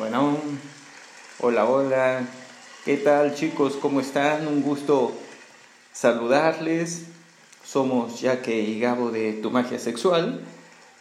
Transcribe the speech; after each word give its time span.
Bueno, 0.00 0.38
hola, 1.40 1.68
hola. 1.68 2.26
¿Qué 2.86 2.96
tal 2.96 3.34
chicos? 3.34 3.76
¿Cómo 3.76 4.00
están? 4.00 4.48
Un 4.48 4.62
gusto 4.62 5.12
saludarles. 5.92 7.04
Somos 7.62 8.18
Jaque 8.22 8.62
y 8.62 8.80
Gabo 8.80 9.10
de 9.10 9.34
Tu 9.34 9.50
Magia 9.50 9.78
Sexual 9.78 10.40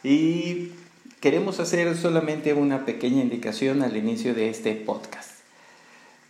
y 0.03 0.73
queremos 1.21 1.61
hacer 1.61 1.95
solamente 1.95 2.53
una 2.53 2.85
pequeña 2.85 3.21
indicación 3.21 3.83
al 3.83 3.95
inicio 3.95 4.33
de 4.35 4.49
este 4.49 4.75
podcast. 4.75 5.31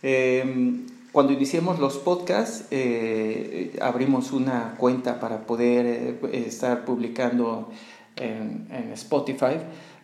Em, 0.04 0.86
cuando 1.10 1.32
iniciamos 1.32 1.80
los 1.80 1.96
podcasts, 1.96 2.66
eh, 2.70 3.76
abrimos 3.82 4.30
una 4.30 4.76
cuenta 4.78 5.18
para 5.18 5.40
poder 5.40 5.86
eh, 5.86 6.44
estar 6.46 6.84
publicando 6.84 7.68
en 8.14 8.92
Spotify 8.92 9.56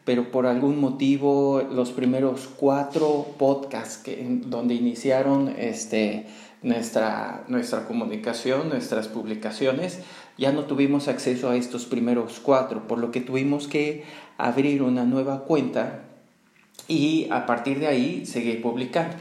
pero 0.06 0.30
por 0.30 0.46
algún 0.46 0.80
motivo 0.80 1.62
los 1.68 1.90
primeros 1.90 2.48
cuatro 2.56 3.26
podcasts 3.38 3.98
que, 3.98 4.24
donde 4.46 4.74
iniciaron 4.74 5.52
este, 5.58 6.28
nuestra, 6.62 7.44
nuestra 7.48 7.88
comunicación, 7.88 8.68
nuestras 8.68 9.08
publicaciones, 9.08 9.98
ya 10.38 10.52
no 10.52 10.66
tuvimos 10.66 11.08
acceso 11.08 11.50
a 11.50 11.56
estos 11.56 11.86
primeros 11.86 12.38
cuatro, 12.38 12.86
por 12.86 12.98
lo 12.98 13.10
que 13.10 13.20
tuvimos 13.20 13.66
que 13.66 14.04
abrir 14.38 14.84
una 14.84 15.04
nueva 15.04 15.42
cuenta 15.42 16.04
y 16.86 17.26
a 17.32 17.44
partir 17.44 17.80
de 17.80 17.88
ahí 17.88 18.26
seguir 18.26 18.62
publicando. 18.62 19.16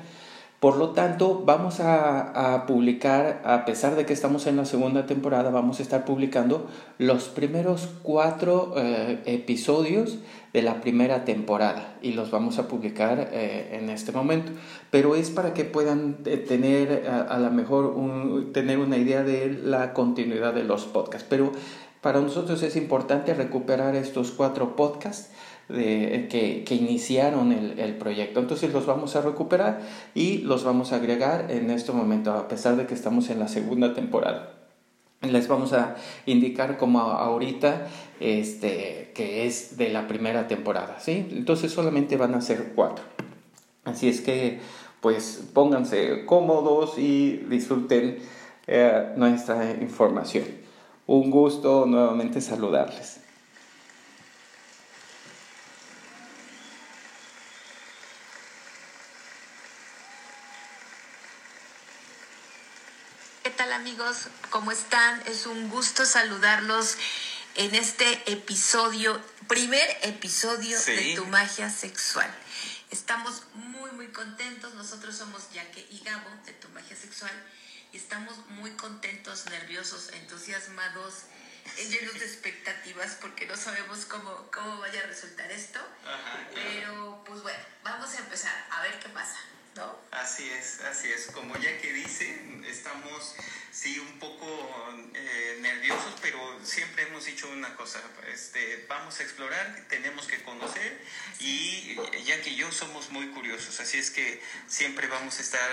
Por 0.60 0.78
lo 0.78 0.92
tanto, 0.92 1.44
vamos 1.46 1.80
a, 1.80 2.64
publicar, 2.66 3.42
a 3.46 3.66
pesar 3.66 3.96
de 3.96 4.06
que 4.06 4.14
estamos 4.14 4.48
en 4.48 4.56
la 4.56 4.66
segunda 4.66 5.06
temporada, 5.06 5.52
vamos 5.52 5.80
a 5.80 5.84
estar 5.84 6.06
publicando 6.06 6.68
los 6.98 7.26
primeros 7.26 7.90
cuatro 8.02 8.74
eh, 8.78 9.22
episodios 9.26 10.20
de 10.54 10.62
la 10.62 10.80
primera 10.80 11.26
temporada 11.26 11.98
y 12.02 12.14
los 12.14 12.32
vamos 12.32 12.58
a 12.58 12.70
publicar 12.70 13.30
eh, 13.34 13.78
en 13.80 13.90
este 13.90 14.14
momento. 14.14 14.54
Pero 14.92 15.16
es 15.16 15.30
para 15.30 15.54
que 15.54 15.66
puedan 15.66 16.20
eh, 16.26 16.38
tener 16.38 17.08
a, 17.10 17.38
lo 17.38 17.52
mejor 17.52 17.94
tener 18.54 18.80
una 18.80 18.98
idea 18.98 19.24
de 19.24 19.50
la 19.52 19.94
continuidad 19.94 20.54
de 20.54 20.64
los 20.64 20.86
podcasts. 20.86 21.28
Pero 21.30 21.52
para 22.00 22.22
nosotros 22.22 22.64
es 22.64 22.76
importante 22.78 23.34
recuperar 23.34 23.96
estos 23.96 24.32
cuatro 24.32 24.76
podcasts 24.78 25.32
de, 25.70 26.28
que, 26.30 26.64
que, 26.64 26.76
iniciaron 26.76 27.52
el, 27.52 27.80
el, 27.80 27.96
proyecto. 27.96 28.40
Entonces 28.40 28.72
los 28.72 28.86
vamos 28.86 29.16
a 29.16 29.22
recuperar 29.22 29.82
y 30.14 30.40
los 30.40 30.64
vamos 30.64 30.92
a 30.92 30.98
agregar 30.98 31.52
en 31.52 31.70
este 31.72 31.92
momento, 31.92 32.34
a 32.34 32.48
pesar 32.48 32.76
de 32.76 32.86
que 32.86 32.94
estamos 32.94 33.30
en 33.30 33.40
la 33.40 33.48
segunda 33.48 33.94
temporada. 33.94 34.52
Les 35.22 35.48
vamos 35.48 35.74
a 35.74 35.96
indicar 36.26 36.78
como 36.78 37.00
ahorita 37.00 37.88
este, 38.20 39.12
que 39.16 39.48
es 39.48 39.78
de 39.78 39.90
la 39.90 40.08
primera 40.08 40.48
temporada, 40.48 41.00
¿sí? 41.00 41.28
Entonces 41.32 41.72
solamente 41.72 42.16
van 42.18 42.36
a 42.36 42.42
ser 42.42 42.74
cuatro. 42.76 43.04
Así 43.86 44.08
es 44.08 44.22
que 44.22 44.60
pues 45.02 45.50
pónganse 45.54 46.26
cómodos 46.26 46.98
y 46.98 47.38
disfruten 47.50 48.18
eh, 48.68 49.14
nuestra 49.16 49.72
información. 49.80 50.46
Un 51.06 51.30
gusto 51.30 51.86
nuevamente 51.86 52.42
saludarles. 52.42 53.25
Amigos? 63.86 64.30
¿Cómo 64.50 64.72
están? 64.72 65.22
Es 65.28 65.46
un 65.46 65.70
gusto 65.70 66.06
saludarlos 66.06 66.98
en 67.54 67.76
este 67.76 68.32
episodio, 68.32 69.22
primer 69.48 69.88
episodio 70.02 70.82
de 70.82 71.14
Tu 71.16 71.24
Magia 71.28 71.70
Sexual. 71.70 72.28
Estamos 72.90 73.44
muy, 73.54 73.92
muy 73.92 74.08
contentos. 74.08 74.74
Nosotros 74.74 75.16
somos 75.16 75.52
Yaque 75.54 75.86
y 75.92 76.00
Gabo 76.00 76.28
de 76.48 76.54
Tu 76.54 76.68
Magia 76.70 76.98
Sexual 76.98 77.32
y 77.94 77.98
estamos 77.98 78.36
muy 78.48 78.72
contentos, 78.72 79.46
nerviosos, 79.52 80.10
entusiasmados, 80.14 81.26
llenos 81.78 82.16
de 82.16 82.26
expectativas 82.26 83.20
porque 83.22 83.46
no 83.46 83.56
sabemos 83.56 84.06
cómo, 84.06 84.50
cómo 84.52 84.80
vaya 84.80 85.02
a 85.02 85.06
resultar 85.06 85.52
esto. 85.52 85.80
Pero, 86.56 87.24
pues 87.24 87.44
bueno, 87.44 87.64
vamos 87.84 88.16
a 88.16 88.18
empezar 88.18 88.66
a 88.72 88.82
ver 88.82 88.98
qué 88.98 89.10
pasa. 89.10 89.38
¿No? 89.76 90.00
Así 90.12 90.50
es, 90.50 90.80
así 90.82 91.12
es. 91.12 91.28
Como 91.28 91.56
ya 91.58 91.78
que 91.80 91.92
dice, 91.92 92.40
estamos 92.68 93.36
sí 93.76 94.00
un 94.00 94.20
poco 94.20 94.48
eh, 95.14 95.58
nerviosos, 95.60 96.14
pero 96.22 96.40
siempre 96.64 97.04
hemos 97.04 97.26
dicho 97.26 97.50
una 97.50 97.76
cosa, 97.76 98.02
este, 98.34 98.86
vamos 98.88 99.20
a 99.20 99.24
explorar, 99.24 99.86
tenemos 99.90 100.28
que 100.28 100.42
conocer 100.44 101.02
y 101.40 101.96
ya 102.24 102.42
que 102.42 102.56
yo 102.56 102.72
somos 102.72 103.10
muy 103.10 103.28
curiosos, 103.32 103.78
así 103.82 103.98
es 103.98 104.12
que 104.12 104.42
siempre 104.68 105.08
vamos 105.08 105.40
a 105.40 105.42
estar 105.42 105.70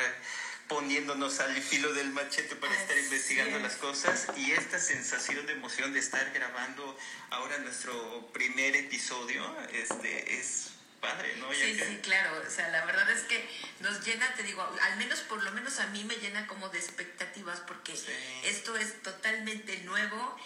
poniéndonos 0.67 1.39
al 1.39 1.55
filo 1.63 1.93
del 1.93 2.11
machete 2.11 2.57
para 2.57 2.75
estar 2.75 2.99
investigando 2.99 3.61
las 3.61 3.77
cosas 3.77 4.27
y 4.37 4.51
esta 4.51 4.81
sensación 4.81 5.47
de 5.47 5.53
emoción 5.53 5.93
de 5.93 6.01
estar 6.01 6.33
grabando 6.33 6.99
ahora 7.31 7.59
nuestro 7.59 8.33
primer 8.33 8.75
episodio 8.75 9.45
este, 9.73 10.41
es 10.41 10.72
padre, 11.03 11.35
¿no? 11.39 11.53
sí, 11.53 11.79
sí, 11.79 11.99
claro. 12.01 12.43
O 12.47 12.51
sea, 12.51 12.69
la 12.69 12.85
verdad 12.87 13.11
es 13.11 13.25
que 13.25 13.45
nos 13.81 14.07
llena, 14.07 14.33
te 14.35 14.45
digo, 14.45 14.63
al 14.83 14.97
menos 14.97 15.19
por 15.21 15.43
lo 15.43 15.51
menos 15.51 15.81
a 15.81 15.89
mí 15.89 16.05
me 16.05 16.15
llena 16.15 16.47
como 16.47 16.69
de 16.69 16.79
expectativas 16.79 17.61
porque 17.61 17.93
esto 18.45 18.77
es 18.77 19.03
totalmente 19.03 19.77
nuevo, 19.79 20.37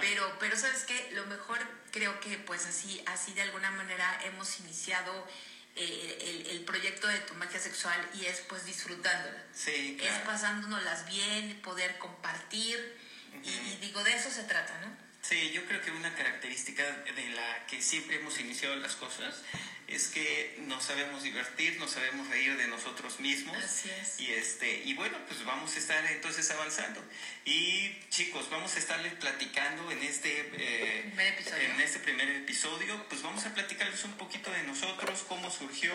pero 0.00 0.36
pero 0.40 0.56
sabes 0.56 0.84
qué, 0.84 1.10
lo 1.12 1.26
mejor 1.26 1.58
creo 1.92 2.18
que 2.20 2.38
pues 2.38 2.66
así 2.66 3.02
así 3.06 3.34
de 3.34 3.42
alguna 3.42 3.70
manera 3.70 4.20
hemos 4.24 4.58
iniciado 4.60 5.28
eh, 5.76 6.46
el, 6.50 6.64
proyecto 6.64 7.06
de 7.06 7.18
tu 7.20 7.34
magia 7.34 7.60
sexual 7.60 8.00
y 8.14 8.24
es 8.24 8.40
pues 8.48 8.64
disfrutándola. 8.64 9.44
Sí, 9.54 9.98
Es 10.02 10.18
pasándonos 10.24 10.82
bien, 11.06 11.60
poder 11.60 11.98
compartir 11.98 12.98
y, 13.44 13.50
y 13.50 13.78
digo, 13.82 14.02
de 14.02 14.14
eso 14.14 14.30
se 14.30 14.44
trata, 14.44 14.72
¿no? 14.80 15.06
Sí, 15.28 15.50
yo 15.50 15.64
creo 15.66 15.82
que 15.82 15.90
una 15.90 16.14
característica 16.14 16.84
de 16.84 17.28
la 17.30 17.66
que 17.66 17.82
siempre 17.82 18.16
hemos 18.16 18.38
iniciado 18.38 18.76
las 18.76 18.94
cosas 18.94 19.42
es 19.88 20.08
que 20.08 20.56
nos 20.66 20.82
sabemos 20.82 21.22
divertir, 21.22 21.78
nos 21.78 21.92
sabemos 21.92 22.28
reír 22.28 22.56
de 22.56 22.66
nosotros 22.66 23.20
mismos. 23.20 23.56
Así 23.56 23.88
es. 23.90 24.20
Y, 24.20 24.32
este, 24.32 24.82
y 24.84 24.94
bueno, 24.94 25.16
pues 25.28 25.44
vamos 25.44 25.74
a 25.76 25.78
estar 25.78 26.04
entonces 26.06 26.50
avanzando. 26.50 27.02
Y 27.44 27.96
chicos, 28.10 28.50
vamos 28.50 28.74
a 28.74 28.78
estarles 28.78 29.14
platicando 29.14 29.90
en 29.92 30.02
este, 30.02 30.50
eh, 30.54 31.12
en 31.16 31.80
este 31.80 32.00
primer 32.00 32.28
episodio, 32.30 33.06
pues 33.08 33.22
vamos 33.22 33.46
a 33.46 33.54
platicarles 33.54 34.02
un 34.04 34.14
poquito 34.14 34.50
de 34.50 34.64
nosotros, 34.64 35.24
cómo 35.28 35.50
surgió 35.50 35.92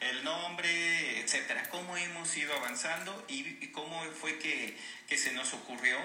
el 0.00 0.24
nombre, 0.24 1.20
etcétera, 1.20 1.68
cómo 1.68 1.96
hemos 1.96 2.34
ido 2.36 2.54
avanzando 2.56 3.24
y, 3.28 3.66
cómo 3.68 4.02
fue 4.18 4.38
que, 4.38 4.76
que 5.08 5.18
se 5.18 5.32
nos 5.32 5.52
ocurrió. 5.52 5.98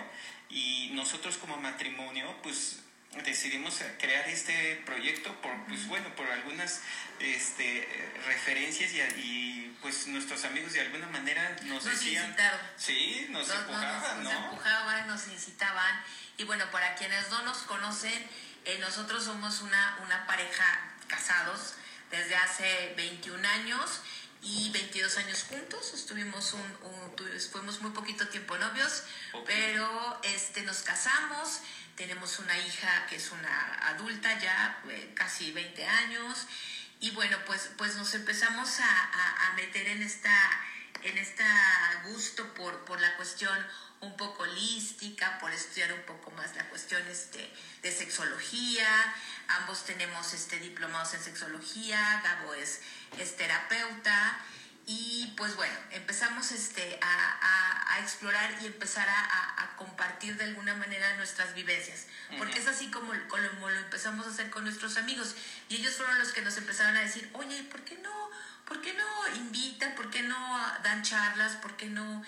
Y 0.49 0.89
nosotros 0.93 1.37
como 1.37 1.55
matrimonio, 1.55 2.35
pues 2.43 2.81
decidimos 3.25 3.79
crear 3.99 4.27
este 4.29 4.81
proyecto 4.85 5.33
por 5.41 5.51
pues 5.65 5.85
bueno 5.87 6.13
por 6.15 6.27
algunas 6.31 6.81
este 7.19 7.87
referencias 8.25 8.91
y, 9.17 9.75
pues 9.81 10.07
nuestros 10.07 10.45
amigos 10.45 10.73
de 10.73 10.81
alguna 10.81 11.07
manera 11.07 11.57
nos, 11.63 11.83
decían 11.83 12.35
sí 12.77 13.27
nos, 13.31 13.49
empujaban 13.49 14.23
nos, 14.23 14.33
empujaban 14.33 15.07
nos 15.07 15.27
incitaban. 15.27 16.03
Y 16.37 16.43
bueno 16.43 16.69
para 16.71 16.95
quienes 16.95 17.29
no 17.31 17.41
nos 17.43 17.57
conocen 17.59 18.29
eh, 18.65 18.77
nosotros 18.79 19.23
somos 19.23 19.61
una 19.61 19.97
una 20.03 20.25
pareja 20.27 20.93
casados 21.07 21.73
desde 22.11 22.35
hace 22.35 22.93
21 22.95 23.47
años 23.47 24.01
y 24.43 24.71
22 24.71 25.17
años 25.17 25.43
juntos, 25.43 25.93
estuvimos 25.93 26.53
un, 26.53 26.61
fuimos 27.51 27.79
muy 27.81 27.91
poquito 27.91 28.27
tiempo 28.27 28.57
novios, 28.57 29.03
pero 29.45 30.19
este 30.23 30.63
nos 30.63 30.81
casamos, 30.81 31.59
tenemos 32.01 32.39
una 32.39 32.57
hija 32.57 33.05
que 33.07 33.17
es 33.17 33.29
una 33.29 33.75
adulta 33.89 34.39
ya, 34.39 34.81
eh, 34.89 35.11
casi 35.13 35.51
20 35.51 35.85
años, 35.85 36.47
y 36.99 37.11
bueno, 37.11 37.37
pues, 37.45 37.69
pues 37.77 37.95
nos 37.95 38.15
empezamos 38.15 38.79
a, 38.79 39.49
a, 39.49 39.53
meter 39.53 39.87
en 39.87 40.01
esta, 40.01 40.35
en 41.03 41.15
esta 41.19 42.01
gusto 42.05 42.55
por, 42.55 42.85
por 42.85 42.99
la 42.99 43.15
cuestión 43.17 43.55
un 43.99 44.17
poco 44.17 44.41
holística, 44.43 45.37
por 45.37 45.51
estudiar 45.51 45.93
un 45.93 46.01
poco 46.01 46.31
más 46.31 46.55
la 46.55 46.67
cuestión 46.69 47.05
este, 47.07 47.53
de 47.83 47.91
sexología. 47.91 48.87
Ambos 49.59 49.85
tenemos 49.85 50.33
este, 50.33 50.59
diplomados 50.59 51.13
en 51.13 51.21
sexología, 51.21 52.21
Gabo 52.23 52.55
es, 52.55 52.81
es 53.19 53.37
terapeuta. 53.37 54.39
Y 54.85 55.33
pues 55.37 55.55
bueno, 55.55 55.73
empezamos 55.91 56.51
este, 56.51 56.99
a, 57.01 57.95
a, 57.95 57.99
explorar 57.99 58.57
y 58.61 58.65
empezar 58.65 59.07
a, 59.07 59.63
a, 59.63 59.75
compartir 59.75 60.35
de 60.37 60.45
alguna 60.45 60.73
manera 60.75 61.15
nuestras 61.17 61.53
vivencias, 61.53 62.07
porque 62.37 62.59
es 62.59 62.67
así 62.67 62.89
como, 62.89 63.11
como, 63.27 63.69
lo 63.69 63.79
empezamos 63.79 64.25
a 64.25 64.29
hacer 64.29 64.49
con 64.49 64.63
nuestros 64.63 64.97
amigos. 64.97 65.35
Y 65.69 65.75
ellos 65.75 65.95
fueron 65.95 66.17
los 66.17 66.31
que 66.31 66.41
nos 66.41 66.57
empezaron 66.57 66.95
a 66.97 67.01
decir, 67.01 67.29
oye, 67.33 67.63
¿por 67.63 67.81
qué 67.81 67.97
no? 67.97 68.29
¿Por 68.65 68.81
qué 68.81 68.93
no 68.93 69.35
invitan? 69.35 69.93
¿Por 69.95 70.09
qué 70.09 70.23
no 70.23 70.57
dan 70.83 71.03
charlas? 71.03 71.57
¿Por 71.57 71.75
qué 71.77 71.87
no 71.87 72.23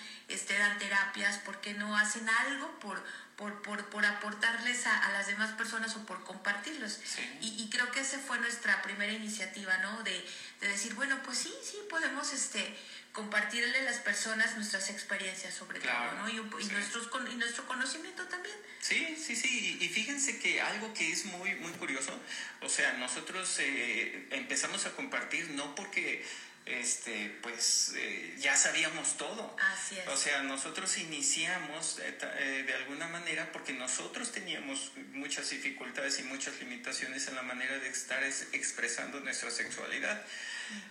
terapias? 1.14 1.38
¿Por 1.38 1.60
qué 1.60 1.74
no 1.74 1.96
hacen 1.96 2.28
algo 2.28 2.78
por, 2.80 3.02
por, 3.36 3.62
por, 3.62 3.84
por 3.86 4.04
aportarles 4.04 4.86
a, 4.86 4.98
a, 5.06 5.12
las 5.12 5.26
demás 5.26 5.52
personas 5.52 5.94
o 5.96 6.04
por 6.06 6.22
compartirlos. 6.24 7.00
Y, 7.40 7.62
y, 7.62 7.70
creo 7.70 7.90
que 7.90 8.00
esa 8.00 8.18
fue 8.18 8.38
nuestra 8.38 8.82
primera 8.82 9.12
iniciativa, 9.12 9.76
¿no? 9.78 10.02
De, 10.02 10.24
de, 10.60 10.68
decir, 10.68 10.94
bueno, 10.94 11.18
pues 11.24 11.38
sí, 11.38 11.52
sí, 11.62 11.78
podemos 11.88 12.32
este, 12.32 12.76
compartirle 13.12 13.78
a 13.78 13.82
las 13.82 13.98
personas 13.98 14.56
nuestras 14.56 14.90
experiencias 14.90 15.54
sobre 15.54 15.80
todo, 15.80 16.12
¿no? 16.18 16.28
Y, 16.28 16.36
y 16.36 16.66
nuestros, 16.66 17.08
y 17.30 17.34
nuestro 17.36 17.66
conocimiento 17.66 18.24
también. 18.24 18.56
Sí, 18.80 19.16
sí, 19.16 19.34
sí. 19.34 19.78
Y, 19.80 19.88
fíjense 19.88 20.38
que 20.38 20.60
algo 20.60 20.92
que 20.94 21.10
es 21.10 21.24
muy, 21.24 21.54
muy 21.56 21.72
curioso, 21.72 22.18
o 22.60 22.68
sea, 22.68 22.92
nosotros 22.94 23.56
eh, 23.58 24.28
empezamos 24.30 24.86
a 24.86 24.92
compartir 24.92 25.50
no 25.50 25.74
porque 25.74 26.24
este, 26.66 27.38
pues 27.42 27.92
eh, 27.96 28.34
ya 28.38 28.56
sabíamos 28.56 29.18
todo. 29.18 29.54
Así 29.60 29.98
es. 29.98 30.08
O 30.08 30.16
sea, 30.16 30.42
nosotros 30.42 30.96
iniciamos 30.98 31.98
eh, 31.98 32.16
eh, 32.38 32.64
de 32.66 32.74
alguna 32.74 33.06
manera 33.08 33.52
porque 33.52 33.74
nosotros 33.74 34.32
teníamos 34.32 34.92
muchas 35.12 35.50
dificultades 35.50 36.18
y 36.20 36.22
muchas 36.22 36.58
limitaciones 36.60 37.28
en 37.28 37.34
la 37.34 37.42
manera 37.42 37.78
de 37.78 37.88
estar 37.88 38.22
expresando 38.52 39.20
nuestra 39.20 39.50
sexualidad. 39.50 40.24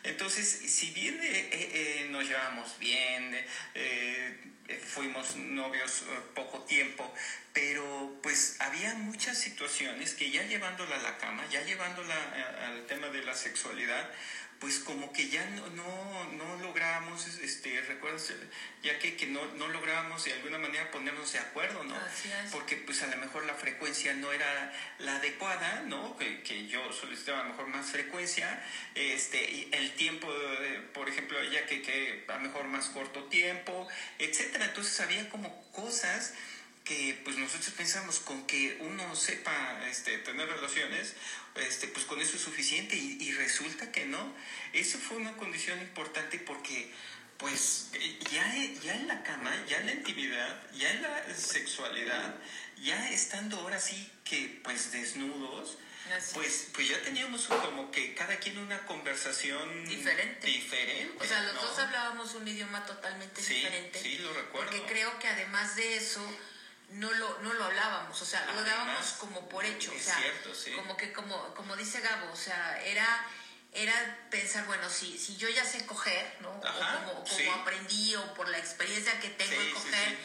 Entonces, 0.04 0.48
si 0.48 0.92
bien 0.92 1.20
nos 2.12 2.28
llevamos 2.28 2.78
bien, 2.78 3.36
fuimos 4.86 5.36
novios 5.36 6.04
poco 6.36 6.62
tiempo, 6.66 7.12
pero 7.54 8.19
pues 8.22 8.58
había 8.60 8.94
muchas 8.94 9.40
situaciones 9.40 10.14
que 10.14 10.30
ya 10.30 10.44
llevándola 10.44 10.96
a 10.96 11.02
la 11.02 11.18
cama, 11.18 11.44
ya 11.50 11.64
llevándola 11.64 12.16
al 12.68 12.86
tema 12.86 13.08
de 13.08 13.24
la 13.24 13.34
sexualidad, 13.34 14.12
pues 14.63 14.80
como 14.80 15.12
que 15.12 15.27
ya 15.27 15.45
no, 15.48 15.68
no, 15.71 16.31
no 16.38 16.56
logramos, 16.63 17.27
este, 17.27 17.81
recuerdas, 17.81 18.31
ya 18.81 18.98
que, 18.98 19.18
que 19.18 19.27
no, 19.27 19.45
no 19.56 19.68
lográbamos 19.68 20.24
de 20.24 20.31
alguna 20.31 20.57
manera 20.57 20.89
ponernos 20.89 21.33
de 21.33 21.39
acuerdo, 21.39 21.83
¿no? 21.83 21.94
Porque 22.50 22.77
pues 22.77 23.04
a 23.04 23.07
lo 23.07 23.18
mejor 23.18 23.45
la 23.45 23.56
frecuencia 23.56 24.13
no 24.13 24.31
era 24.31 24.74
la 25.00 25.18
adecuada, 25.18 25.83
¿no? 25.88 26.15
Que, 26.18 26.44
que 26.44 26.68
yo 26.68 26.94
solicitaba 26.94 27.42
a 27.42 27.44
lo 27.44 27.50
mejor 27.50 27.68
más 27.68 27.88
frecuencia, 27.88 28.63
este, 28.95 29.44
y 29.51 29.69
el 29.74 29.95
tiempo, 29.95 30.33
por 30.94 31.09
ejemplo, 31.09 31.44
ya 31.44 31.66
que, 31.66 31.81
que 31.81 32.24
a 32.30 32.36
lo 32.36 32.39
mejor 32.44 32.63
más 32.63 32.86
corto 32.86 33.25
tiempo, 33.25 33.89
etcétera. 34.18 34.63
Entonces 34.63 34.98
había 35.01 35.27
como 35.27 35.62
cosas 35.74 36.36
que 36.83 37.19
pues 37.24 37.38
nosotros 37.38 37.71
pensamos 37.71 38.19
con 38.19 38.45
que 38.45 38.77
uno 38.81 39.15
sepa 39.15 39.81
este, 39.89 40.18
tener 40.19 40.47
relaciones, 40.50 41.13
este, 41.56 41.88
pues 41.88 42.06
con 42.06 42.19
eso 42.19 42.35
es 42.35 42.41
suficiente 42.41 42.95
y, 42.95 43.31
resulta 43.33 43.91
que 43.91 44.06
no. 44.06 44.33
Eso 44.74 44.97
fue 44.97 45.18
una 45.18 45.35
condición 45.38 45.80
importante 45.80 46.39
porque 46.39 46.91
pues 47.38 47.89
ya, 48.31 48.56
ya 48.83 48.95
en 48.95 49.07
la 49.07 49.24
cama, 49.24 49.51
ya 49.68 49.77
en 49.80 49.88
la 49.88 49.91
intimidad, 49.94 50.71
ya 50.74 50.91
en 50.91 51.01
la 51.01 51.35
sexualidad, 51.35 52.35
ya 52.81 53.09
estando 53.12 53.57
ahora 53.59 53.80
sí 53.80 54.12
que 54.24 54.62
pues 54.63 54.91
desnudos, 54.91 55.77
pues, 56.33 56.68
pues 56.74 56.89
ya 56.89 57.01
teníamos 57.01 57.47
como 57.47 57.89
que 57.91 58.13
cada 58.13 58.38
quien 58.38 58.57
una 58.57 58.85
conversación 58.85 59.85
diferente. 59.85 60.47
diferente 60.47 61.15
o 61.19 61.25
sea, 61.25 61.41
los 61.44 61.56
dos 61.56 61.80
hablábamos 61.80 62.35
un 62.35 62.47
idioma 62.47 62.85
totalmente 62.85 63.41
diferente. 63.41 64.00
Sí, 64.00 64.18
lo 64.18 64.33
recuerdo. 64.33 64.69
Porque 64.69 64.94
creo 64.94 65.18
que 65.19 65.27
además 65.27 65.75
de 65.75 65.97
eso, 65.97 66.21
no 66.89 67.12
lo, 67.12 67.39
no 67.39 67.53
lo 67.53 67.63
hablábamos, 67.65 68.21
o 68.21 68.25
sea, 68.25 68.45
lo 68.53 68.63
dábamos 68.63 69.13
como 69.19 69.50
por 69.50 69.65
hecho, 69.65 69.91
o 69.95 70.00
sea, 70.00 70.18
como 70.75 70.95
que 70.95 71.12
como, 71.12 71.53
como 71.56 71.75
dice 71.75 72.01
Gabo, 72.01 72.31
o 72.31 72.35
sea, 72.35 72.81
era, 72.83 73.25
era 73.74 74.27
pensar, 74.30 74.65
bueno, 74.68 74.89
si, 74.89 75.18
si 75.18 75.35
yo 75.38 75.50
ya 75.50 75.65
sé 75.65 75.85
coger, 75.85 76.38
¿no? 76.41 76.50
o 76.50 76.62
como, 76.62 77.24
como 77.24 77.53
aprendí 77.53 78.15
o 78.15 78.33
por 78.35 78.47
la 78.50 78.59
experiencia 78.59 79.19
que 79.19 79.30
tengo 79.30 79.59
de 79.59 79.71
coger, 79.71 80.18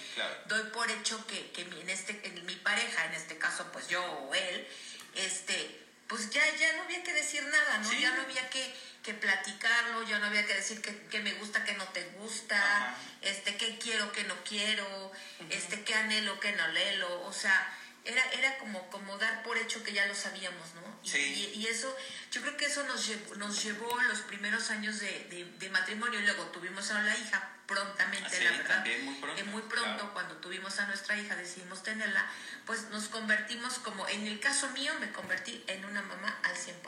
doy 0.46 0.70
por 0.70 0.90
hecho 0.90 1.26
que, 1.26 1.50
que 1.52 1.64
mi, 1.64 1.80
en 1.80 1.90
este, 1.90 2.20
en 2.26 2.44
mi 2.44 2.56
pareja, 2.56 3.06
en 3.06 3.14
este 3.14 3.38
caso 3.38 3.70
pues 3.72 3.88
yo 3.88 4.04
o 4.04 4.34
él, 4.34 4.68
este, 5.14 5.87
pues 6.08 6.30
ya, 6.30 6.42
ya 6.56 6.72
no 6.74 6.82
había 6.82 7.02
que 7.02 7.12
decir 7.12 7.44
nada, 7.44 7.78
¿no? 7.78 7.92
Ya 7.92 8.10
no 8.12 8.22
había 8.22 8.48
que 8.50 8.74
que 9.02 9.14
platicarlo, 9.14 10.02
ya 10.02 10.18
no 10.18 10.26
había 10.26 10.46
que 10.46 10.54
decir 10.54 10.82
que, 10.82 11.20
me 11.20 11.32
gusta, 11.34 11.64
que 11.64 11.72
no 11.74 11.84
te 11.88 12.04
gusta, 12.18 12.94
este, 13.22 13.56
qué 13.56 13.78
quiero, 13.78 14.12
qué 14.12 14.24
no 14.24 14.34
quiero, 14.44 15.12
este, 15.48 15.82
qué 15.82 15.94
anhelo, 15.94 16.38
qué 16.40 16.52
no 16.52 16.64
anhelo, 16.64 17.22
o 17.22 17.32
sea, 17.32 17.74
era, 18.04 18.22
era 18.32 18.58
como, 18.58 18.90
como 18.90 19.16
dar 19.16 19.42
por 19.42 19.56
hecho 19.56 19.82
que 19.82 19.94
ya 19.94 20.04
lo 20.04 20.14
sabíamos, 20.14 20.74
¿no? 20.74 21.00
Y, 21.04 21.52
y, 21.54 21.66
eso, 21.68 21.96
yo 22.30 22.42
creo 22.42 22.56
que 22.58 22.66
eso 22.66 22.82
nos 22.84 23.06
llevó, 23.06 23.34
nos 23.36 23.62
llevó 23.62 23.98
los 24.02 24.20
primeros 24.20 24.68
años 24.70 25.00
de, 25.00 25.54
de, 25.58 25.70
matrimonio. 25.70 26.20
Y 26.20 26.24
luego 26.24 26.44
tuvimos 26.46 26.90
a 26.90 27.00
la 27.02 27.16
hija 27.16 27.57
prontamente, 27.68 28.36
ah, 28.36 28.50
la 28.50 28.56
verdad. 28.56 28.86
muy 29.04 29.14
pronto. 29.16 29.44
muy 29.44 29.62
pronto 29.62 30.12
cuando 30.14 30.36
tuvimos 30.38 30.80
a 30.80 30.86
nuestra 30.86 31.16
hija, 31.16 31.36
decidimos 31.36 31.82
tenerla, 31.82 32.26
pues 32.66 32.84
nos 32.88 33.08
convertimos 33.08 33.74
como, 33.78 34.08
en 34.08 34.26
el 34.26 34.40
caso 34.40 34.68
mío, 34.70 34.92
me 34.98 35.12
convertí 35.12 35.62
en 35.68 35.84
una 35.84 36.02
mamá 36.02 36.40
al 36.42 36.56
100%. 36.56 36.82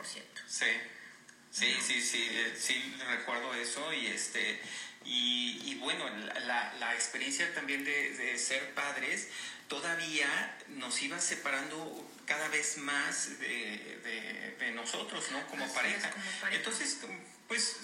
Sí. 0.49 0.67
Sí, 1.53 1.77
sí, 1.85 2.01
sí, 2.01 2.29
eh, 2.31 2.57
sí, 2.59 2.97
recuerdo 3.09 3.53
eso 3.55 3.93
y 3.93 4.07
este 4.07 4.61
y, 5.05 5.63
y 5.65 5.75
bueno, 5.77 6.09
la, 6.47 6.73
la, 6.79 6.95
experiencia 6.95 7.53
también 7.55 7.85
de, 7.85 8.11
de, 8.11 8.39
ser 8.39 8.73
padres 8.75 9.29
todavía 9.67 10.59
nos 10.69 11.03
iba 11.03 11.19
separando 11.19 12.09
cada 12.27 12.49
vez 12.49 12.77
más 12.79 13.41
de, 13.41 14.57
de, 14.59 14.71
nosotros, 14.73 15.31
¿no? 15.33 15.45
Como 15.49 15.73
pareja. 15.75 16.11
Entonces, 16.53 16.99
pues 17.49 17.79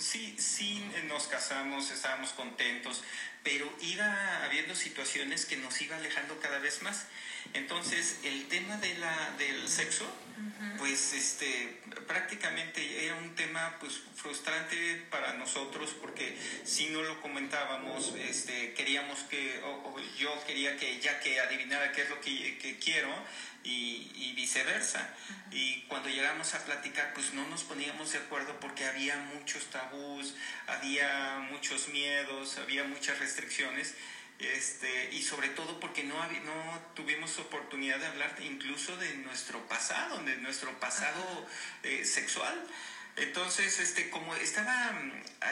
nos 1.05 1.27
casamos, 1.27 1.91
estábamos 1.91 2.31
contentos, 2.31 3.03
pero 3.43 3.73
iba 3.81 4.45
habiendo 4.45 4.75
situaciones 4.75 5.47
que 5.47 5.57
nos 5.57 5.81
iba 5.81 5.97
alejando 5.97 6.41
cada 6.41 6.59
vez 6.59 6.83
más. 6.83 7.07
Entonces, 7.55 8.19
el 8.25 8.47
tema 8.49 8.77
de 8.79 8.95
la, 8.99 9.31
del 9.39 9.69
sexo, 9.69 10.07
pues 10.79 11.13
este, 11.13 11.81
prácticamente 12.07 13.07
era 13.07 13.15
un 13.17 13.35
tema 13.35 13.77
pues, 13.81 14.01
frustrante 14.15 15.07
para 15.11 15.35
nosotros 15.35 15.95
porque 16.01 16.37
si 16.65 16.89
no 16.89 17.03
lo 17.03 17.21
comentábamos, 17.21 18.15
este, 18.19 18.75
queríamos 18.75 19.21
que, 19.31 19.61
o, 19.65 19.97
yo 20.19 20.33
quería 20.47 20.77
que 20.77 21.01
ya 21.01 21.21
que 21.21 21.41
adivinara 21.41 21.93
qué 21.93 22.03
es 22.03 22.11
lo 22.11 22.21
que, 22.21 22.59
que 22.59 22.79
quiero, 22.79 23.11
y, 23.67 24.33
viceversa. 24.37 25.09
Y 25.51 25.83
cuando 25.89 26.09
llegamos 26.09 26.55
a 26.55 26.65
platicar, 26.65 27.13
pues 27.15 27.33
no 27.35 27.47
nos 27.49 27.65
poníamos 27.65 28.13
de 28.13 28.19
acuerdo 28.19 28.59
porque 28.61 28.85
había 28.85 29.17
muchos 29.17 29.67
tabús, 29.67 30.35
había 30.67 31.39
muchos 31.51 31.89
miedos, 31.89 32.59
había 32.59 32.85
muchas 32.85 33.19
restricciones. 33.19 33.95
Este, 34.39 35.11
y 35.13 35.23
sobre 35.23 35.49
todo 35.49 35.81
porque 35.81 36.03
no, 36.03 36.15
no 36.15 36.81
tuvimos 36.95 37.39
oportunidad 37.39 37.99
de 37.99 38.07
hablar 38.07 38.37
incluso 38.45 38.97
de 38.99 39.17
nuestro 39.19 39.67
pasado, 39.67 40.23
de 40.25 40.37
nuestro 40.39 40.79
pasado 40.79 41.47
eh, 41.83 42.05
sexual. 42.05 42.55
Entonces, 43.17 43.81
este, 43.81 44.11
como 44.11 44.35
estaba 44.35 44.93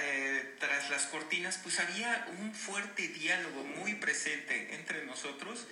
eh, 0.02 0.54
tras 0.58 0.90
las 0.90 1.06
cortinas, 1.06 1.58
pues 1.62 1.80
había 1.80 2.26
un 2.38 2.54
fuerte 2.54 3.08
diálogo 3.08 3.64
muy 3.64 3.94
presente 3.94 4.74
entre 4.74 5.06
nosotros 5.06 5.66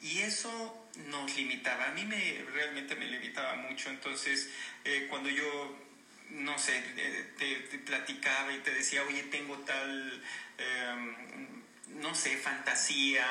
y 0.00 0.20
eso 0.20 0.88
nos 1.08 1.34
limitaba. 1.36 1.86
A 1.86 1.90
mí 1.92 2.04
me 2.04 2.44
realmente 2.52 2.94
me 2.94 3.06
limitaba 3.06 3.56
mucho. 3.56 3.90
Entonces, 3.90 4.50
eh, 4.84 5.08
cuando 5.10 5.30
yo 5.30 5.78
no 6.30 6.58
sé, 6.58 6.80
te, 7.38 7.78
platicaba 7.80 8.52
y 8.52 8.58
te 8.58 8.72
decía, 8.72 9.02
oye, 9.02 9.24
tengo 9.24 9.58
tal, 9.58 10.22
em, 10.58 11.61
no 11.96 12.14
sé, 12.14 12.36
fantasía 12.36 13.26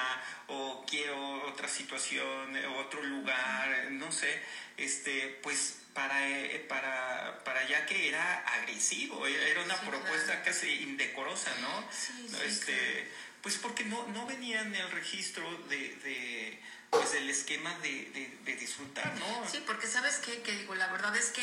o 0.47 0.85
quiero 0.89 1.45
otra 1.47 1.67
situación, 1.67 2.55
otro 2.79 3.01
lugar, 3.03 3.87
no 3.91 4.11
sé, 4.11 4.41
este, 4.77 5.39
pues 5.43 5.77
para, 5.93 6.29
eh, 6.29 6.65
para, 6.67 7.43
para 7.43 7.67
ya 7.67 7.85
que 7.85 8.07
era 8.09 8.39
agresivo, 8.39 9.27
era 9.27 9.61
una 9.63 9.75
propuesta 9.81 10.41
casi 10.43 10.83
indecorosa, 10.83 11.51
¿no? 11.61 11.89
este, 12.45 13.09
Pues 13.41 13.57
porque 13.57 13.83
no, 13.85 14.07
no 14.07 14.25
venía 14.25 14.61
en 14.61 14.75
el 14.75 14.91
registro 14.91 15.43
de 15.67 16.59
pues 16.91 17.13
el 17.13 17.29
esquema 17.29 17.73
de, 17.79 18.37
de, 18.43 18.55
disfrutar, 18.57 19.17
¿no? 19.17 19.49
Sí, 19.49 19.63
porque 19.65 19.87
sabes 19.87 20.17
qué? 20.17 20.41
que 20.41 20.51
digo, 20.51 20.75
la 20.75 20.91
verdad 20.91 21.15
es 21.15 21.29
que 21.29 21.41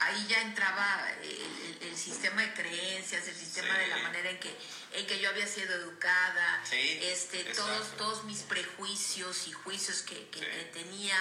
ahí 0.00 0.26
ya 0.28 0.42
entraba 0.42 1.08
el, 1.22 1.96
sistema 1.96 2.42
de 2.42 2.52
creencias, 2.52 3.26
el 3.26 3.34
sistema 3.34 3.76
de 3.78 3.86
la 3.88 3.98
manera 3.98 4.30
en 4.30 4.38
que, 4.38 4.54
en 4.94 5.06
que 5.06 5.18
yo 5.20 5.28
había 5.30 5.46
sido 5.46 5.74
educada, 5.74 6.62
este, 6.72 7.44
todos, 7.44 7.96
todos 7.96 8.24
mis 8.24 8.40
prejuicios 8.42 9.46
y 9.48 9.52
juicios 9.52 10.02
que, 10.02 10.28
que, 10.30 10.40
tenía. 10.72 11.16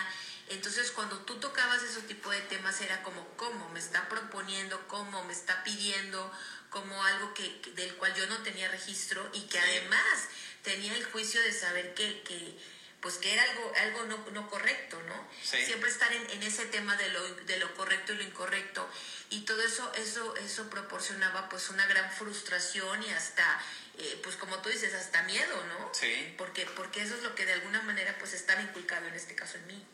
Entonces, 0.50 0.92
cuando 0.92 1.20
tú 1.20 1.40
tocabas 1.40 1.82
ese 1.84 2.02
tipo 2.02 2.30
de 2.32 2.42
temas, 2.42 2.80
era 2.82 3.04
como, 3.04 3.28
¿cómo? 3.38 3.70
Me 3.70 3.80
está 3.80 4.10
proponiendo, 4.10 4.88
¿cómo? 4.88 5.24
Me 5.26 5.34
está 5.34 5.64
pidiendo 5.64 6.32
como 6.70 7.04
algo 7.04 7.34
que, 7.34 7.62
del 7.76 7.96
cual 7.96 8.14
yo 8.16 8.26
no 8.28 8.38
tenía 8.40 8.70
registro 8.70 9.30
y 9.34 9.42
que 9.42 9.60
además 9.60 10.28
tenía 10.64 10.96
el 10.96 11.06
juicio 11.06 11.42
de 11.42 11.54
saber 11.54 11.94
que, 11.94 12.22
que 12.24 12.58
pues 13.02 13.16
que 13.18 13.32
era 13.32 13.44
algo, 13.44 13.74
algo 13.78 14.04
no, 14.06 14.32
no 14.32 14.50
correcto, 14.50 15.02
¿no? 15.04 15.28
Siempre 15.42 15.90
estar 15.90 16.12
en, 16.12 16.30
en, 16.32 16.44
ese 16.44 16.66
tema 16.66 16.96
de 16.98 17.10
lo, 17.10 17.36
de 17.36 17.58
lo 17.58 17.74
correcto 17.76 18.14
y 18.14 18.18
lo 18.18 18.24
incorrecto. 18.24 18.90
Y 19.30 19.42
todo 19.42 19.62
eso, 19.62 19.92
eso, 19.94 20.36
eso 20.38 20.70
proporcionaba 20.70 21.48
pues 21.50 21.70
una 21.70 21.86
gran 21.86 22.12
frustración 22.12 23.04
y 23.04 23.10
hasta, 23.12 23.62
eh, 24.00 24.20
pues 24.24 24.36
como 24.36 24.60
tú 24.62 24.70
dices, 24.70 24.94
hasta 24.94 25.22
miedo, 25.24 25.64
¿no? 25.66 25.92
Sí. 25.94 26.34
Porque, 26.38 26.66
porque 26.76 27.02
eso 27.02 27.16
es 27.16 27.24
lo 27.24 27.36
que 27.36 27.46
de 27.46 27.54
alguna 27.54 27.82
manera 27.84 28.18
pues 28.18 28.34
estaba 28.34 28.62
inculcado 28.62 29.08
en 29.08 29.14
este 29.14 29.36
caso 29.36 29.58
en 29.58 29.68
mí. 29.68 29.86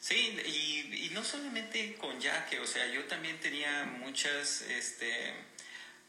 Sí, 0.00 0.40
y, 0.44 1.06
y 1.06 1.10
no 1.10 1.24
solamente 1.24 1.96
con 1.96 2.20
Jaque, 2.20 2.60
o 2.60 2.66
sea, 2.66 2.86
yo 2.86 3.04
también 3.04 3.38
tenía 3.40 3.84
muchas, 3.84 4.62
este, 4.62 5.34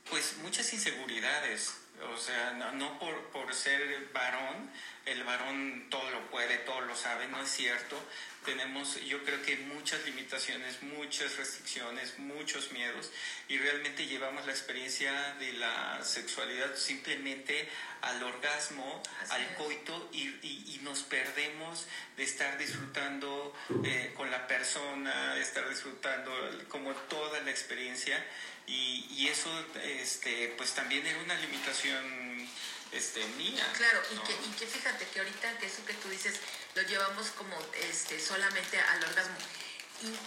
pues 0.09 0.37
muchas 0.37 0.71
inseguridades 0.73 1.73
o 2.01 2.17
sea, 2.17 2.51
no, 2.73 2.99
por, 2.99 3.29
por, 3.29 3.53
ser 3.53 4.09
varón, 4.13 4.71
el 5.05 5.23
varón 5.23 5.87
todo 5.89 6.09
lo 6.11 6.29
puede, 6.29 6.57
todo 6.59 6.81
lo 6.81 6.95
sabe, 6.95 7.27
no 7.27 7.41
es 7.41 7.49
cierto. 7.49 7.97
Tenemos, 8.45 8.95
yo 9.05 9.23
creo 9.25 9.41
que 9.43 9.57
muchas 9.57 10.05
limitaciones, 10.05 10.81
muchas 10.81 11.35
restricciones, 11.35 12.17
muchos 12.19 12.71
miedos 12.71 13.11
y 13.49 13.57
realmente 13.57 14.05
llevamos 14.05 14.45
la 14.45 14.53
experiencia 14.53 15.33
de 15.39 15.53
la 15.53 15.99
sexualidad 16.03 16.73
simplemente 16.75 17.67
al 18.01 18.23
orgasmo, 18.23 19.03
al 19.29 19.55
coito 19.55 20.09
y, 20.13 20.23
y, 20.41 20.79
nos 20.83 21.03
perdemos 21.03 21.85
de 22.15 22.23
estar 22.23 22.57
disfrutando 22.57 23.53
eh, 23.83 24.13
con 24.15 24.31
la 24.31 24.47
persona, 24.47 25.35
de 25.35 25.41
estar 25.41 25.67
disfrutando 25.67 26.31
como 26.69 26.93
toda 26.93 27.41
la 27.41 27.51
experiencia 27.51 28.25
y, 28.69 29.05
y 29.17 29.27
eso 29.27 29.49
este, 29.83 30.53
pues 30.57 30.71
también 30.73 31.05
era 31.05 31.17
una 31.19 31.35
limitación 31.35 32.47
este, 32.91 33.25
mía. 33.37 33.67
Claro, 33.75 34.01
y, 34.11 34.17
que, 34.27 34.33
y 34.33 34.51
que 34.59 34.67
fíjate 34.67 35.07
que 35.07 35.19
ahorita 35.19 35.57
que 35.57 35.65
eso 35.65 35.83
que 35.85 35.93
tú 35.95 36.09
dices 36.09 36.35
lo 36.75 36.83
llevamos 36.83 37.27
como 37.31 37.57
este, 37.89 38.19
solamente 38.19 38.79
al 38.79 39.03
orgasmo. 39.03 39.37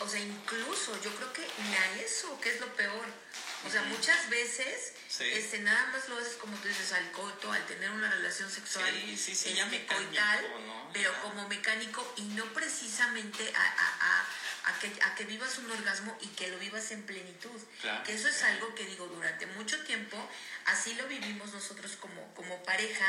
o 0.01 0.09
sea, 0.09 0.21
incluso 0.21 1.01
yo 1.03 1.15
creo 1.15 1.33
que 1.33 1.47
ni 1.63 1.75
a 1.75 2.03
eso, 2.03 2.39
que 2.41 2.51
es 2.51 2.61
lo 2.61 2.75
peor. 2.75 3.07
O 3.65 3.71
sea, 3.71 3.83
muchas 3.83 4.29
veces 4.29 4.95
este, 5.21 5.61
nada 5.61 5.87
más 5.93 6.09
lo 6.09 6.19
haces 6.19 6.35
como 6.35 6.57
tú 6.59 6.67
dices, 6.67 6.93
al 6.93 7.13
coito, 7.13 7.53
al 7.53 7.65
tener 7.67 7.91
una 7.91 8.11
relación 8.11 8.51
sexual 8.51 8.93
sí, 8.93 9.17
sí, 9.17 9.37
sí, 9.37 9.57
este, 9.57 9.87
coital, 9.87 10.47
pero 10.93 11.13
como 11.23 11.47
mecánico 11.47 12.13
y 12.17 12.23
no 12.23 12.45
precisamente 12.53 13.53
a, 13.55 13.63
a 13.63 13.93
a 14.01 14.27
que, 14.81 14.93
a 15.03 15.15
que 15.15 15.25
vivas 15.25 15.59
un 15.59 15.71
orgasmo 15.71 16.17
y 16.21 16.27
que 16.29 16.49
lo 16.49 16.59
vivas 16.59 16.91
en 16.93 17.03
plenitud. 17.03 17.61
Que 18.05 18.15
eso 18.15 18.29
es 18.29 18.43
algo 18.43 18.75
que 18.75 18.85
digo, 18.85 19.07
durante 19.07 19.47
mucho 19.47 19.83
tiempo, 19.85 20.17
así 20.67 20.95
lo 20.95 21.07
vivimos 21.09 21.53
nosotros 21.53 21.93
como, 22.01 22.35
como 22.35 22.63
pareja. 22.63 23.07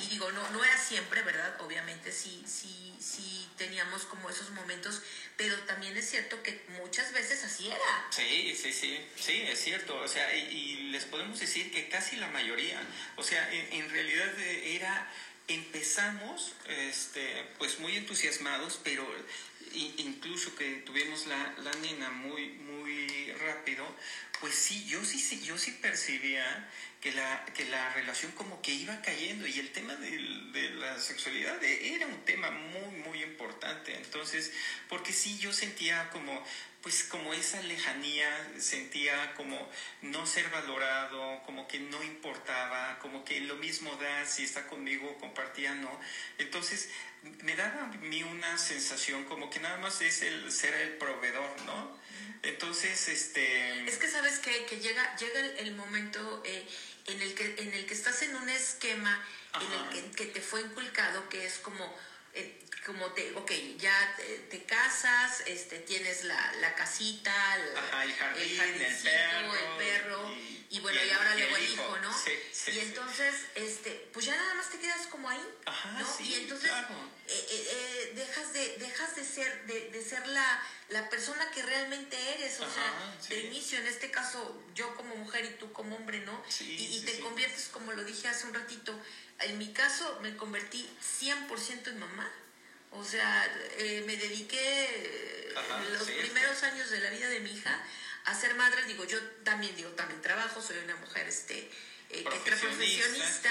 Y 0.00 0.06
digo, 0.08 0.30
no, 0.30 0.48
no 0.50 0.64
era 0.64 0.78
siempre, 0.78 1.22
¿verdad? 1.22 1.60
Obviamente 1.60 2.12
sí, 2.12 2.44
sí, 2.46 2.94
sí 3.00 3.48
teníamos 3.56 4.04
como 4.04 4.30
esos 4.30 4.50
momentos, 4.50 5.02
pero 5.36 5.58
también 5.60 5.96
es 5.96 6.08
cierto 6.08 6.40
que 6.42 6.64
muchas 6.80 7.12
veces 7.12 7.42
así 7.42 7.66
era. 7.66 8.06
Sí, 8.10 8.54
sí, 8.54 8.72
sí, 8.72 9.04
sí, 9.18 9.42
es 9.42 9.60
cierto. 9.60 9.96
O 9.96 10.06
sea, 10.06 10.32
y, 10.36 10.90
les 10.92 11.04
podemos 11.04 11.40
decir 11.40 11.72
que 11.72 11.88
casi 11.88 12.16
la 12.16 12.28
mayoría, 12.28 12.80
o 13.16 13.24
sea, 13.24 13.52
en, 13.52 13.82
en 13.82 13.90
realidad 13.90 14.38
eh, 14.38 14.76
era 14.76 15.10
empezamos 15.48 16.52
este, 16.68 17.44
pues 17.58 17.78
muy 17.78 17.96
entusiasmados, 17.96 18.80
pero 18.82 19.06
incluso 19.76 20.54
que 20.54 20.82
tuvimos 20.86 21.26
la, 21.26 21.54
la 21.62 21.72
nena 21.80 22.10
muy, 22.10 22.48
muy 22.70 22.85
rápido, 23.38 23.86
pues 24.40 24.54
sí, 24.54 24.84
yo 24.86 25.04
sí, 25.04 25.40
yo 25.42 25.56
sí 25.58 25.72
percibía 25.72 26.68
que 27.00 27.12
la, 27.12 27.44
que 27.54 27.64
la 27.66 27.92
relación 27.94 28.32
como 28.32 28.60
que 28.62 28.72
iba 28.72 29.00
cayendo 29.02 29.46
y 29.46 29.58
el 29.58 29.70
tema 29.72 29.94
de, 29.96 30.10
de 30.10 30.70
la 30.70 30.98
sexualidad 30.98 31.62
era 31.62 32.06
un 32.06 32.24
tema 32.24 32.50
muy, 32.50 33.00
muy 33.04 33.22
importante. 33.22 33.94
Entonces, 33.94 34.52
porque 34.88 35.12
sí, 35.12 35.38
yo 35.38 35.52
sentía 35.52 36.10
como 36.10 36.44
pues 36.86 37.02
como 37.02 37.34
esa 37.34 37.60
lejanía, 37.62 38.30
sentía 38.58 39.34
como 39.34 39.68
no 40.02 40.24
ser 40.24 40.48
valorado, 40.50 41.42
como 41.42 41.66
que 41.66 41.80
no 41.80 42.00
importaba, 42.04 43.00
como 43.00 43.24
que 43.24 43.40
lo 43.40 43.56
mismo 43.56 43.96
da 43.96 44.24
si 44.24 44.44
está 44.44 44.68
conmigo, 44.68 45.18
compartía, 45.18 45.74
no. 45.74 45.90
Entonces 46.38 46.90
me 47.42 47.56
daba 47.56 47.86
a 47.86 47.86
mí 47.88 48.22
una 48.22 48.56
sensación 48.56 49.24
como 49.24 49.50
que 49.50 49.58
nada 49.58 49.78
más 49.78 50.00
es 50.00 50.22
el 50.22 50.52
ser 50.52 50.74
el 50.74 50.90
proveedor, 50.90 51.60
¿no? 51.62 51.98
Entonces, 52.42 53.08
este... 53.08 53.88
Es 53.88 53.96
que 53.96 54.08
sabes 54.08 54.38
que, 54.38 54.66
que 54.66 54.78
llega, 54.78 55.16
llega 55.16 55.40
el, 55.40 55.74
momento 55.74 56.42
eh, 56.44 56.66
en, 57.06 57.20
el 57.20 57.34
que, 57.34 57.56
en 57.58 57.72
el 57.72 57.86
que 57.86 57.94
estás 57.94 58.22
en 58.22 58.36
un 58.36 58.48
esquema 58.48 59.26
en 59.60 59.72
el 59.72 60.10
que, 60.10 60.16
que, 60.16 60.26
te 60.26 60.40
fue 60.40 60.60
inculcado, 60.60 61.28
que 61.28 61.46
es 61.46 61.58
como... 61.58 61.84
Eh, 62.34 62.62
como 62.86 63.06
te, 63.12 63.34
ok, 63.34 63.50
ya 63.78 64.16
te, 64.48 64.62
casas, 64.62 65.42
este, 65.46 65.80
tienes 65.80 66.22
la, 66.22 66.52
la 66.60 66.72
casita, 66.76 67.34
el, 67.56 68.12
jardín, 68.14 68.60
el, 68.60 68.96
perro, 69.02 69.54
el 69.54 69.76
perro, 69.76 70.34
y, 70.70 70.78
bueno, 70.78 71.00
y, 71.04 71.10
ahora 71.10 71.34
luego 71.34 71.56
el 71.56 71.64
hijo, 71.64 71.98
¿no? 72.00 72.16
Sí, 72.16 72.30
sí, 72.52 72.70
y 72.70 72.78
entonces, 72.78 73.34
este, 73.56 74.08
pues 74.12 74.26
ya 74.26 74.36
nada 74.36 74.54
más 74.54 74.70
te 74.70 74.78
quedas 74.78 75.04
como 75.08 75.28
ahí, 75.28 75.44
Ajá, 75.64 75.98
¿no? 75.98 76.24
y 76.24 76.34
entonces 76.34 76.70
eh, 76.70 77.46
eh, 77.50 77.68
eh, 77.72 78.12
dejas 78.14 78.52
de, 78.52 78.76
dejas 78.78 79.16
de 79.16 79.24
ser, 79.24 79.66
de, 79.66 79.90
de 79.90 80.02
ser 80.02 80.24
la, 80.28 80.62
la 80.90 81.08
persona 81.10 81.50
que 81.50 81.62
realmente 81.62 82.16
eres, 82.34 82.60
o 82.60 82.70
sea, 82.70 83.16
de 83.28 83.40
inicio, 83.40 83.78
en 83.78 83.86
este 83.86 84.10
caso, 84.10 84.62
yo 84.74 84.94
como 84.94 85.16
mujer 85.16 85.44
y 85.44 85.58
tú 85.58 85.72
como 85.72 85.96
hombre, 85.96 86.20
¿no? 86.20 86.42
y, 86.60 86.96
y 86.96 87.02
te 87.04 87.18
conviertes, 87.20 87.68
como 87.72 87.92
lo 87.92 88.04
dije 88.04 88.28
hace 88.28 88.46
un 88.46 88.54
ratito, 88.54 88.94
en 89.40 89.58
mi 89.58 89.72
caso 89.72 90.18
me 90.22 90.36
convertí 90.36 90.88
100% 91.20 91.88
en 91.88 91.98
mamá. 91.98 92.30
O 92.92 93.04
sea, 93.04 93.46
eh, 93.78 94.04
me 94.06 94.16
dediqué 94.16 95.52
los 95.92 96.08
primeros 96.08 96.62
años 96.62 96.90
de 96.90 97.00
la 97.00 97.10
vida 97.10 97.28
de 97.28 97.40
mi 97.40 97.50
hija 97.52 97.78
a 98.24 98.34
ser 98.34 98.54
madre. 98.54 98.84
Digo, 98.84 99.04
yo 99.04 99.20
también 99.44 99.74
digo, 99.76 99.90
también 99.90 100.22
trabajo, 100.22 100.62
soy 100.62 100.78
una 100.78 100.96
mujer 100.96 101.28
este 101.28 101.70
eh, 102.10 102.24
profesionista. 102.44 103.50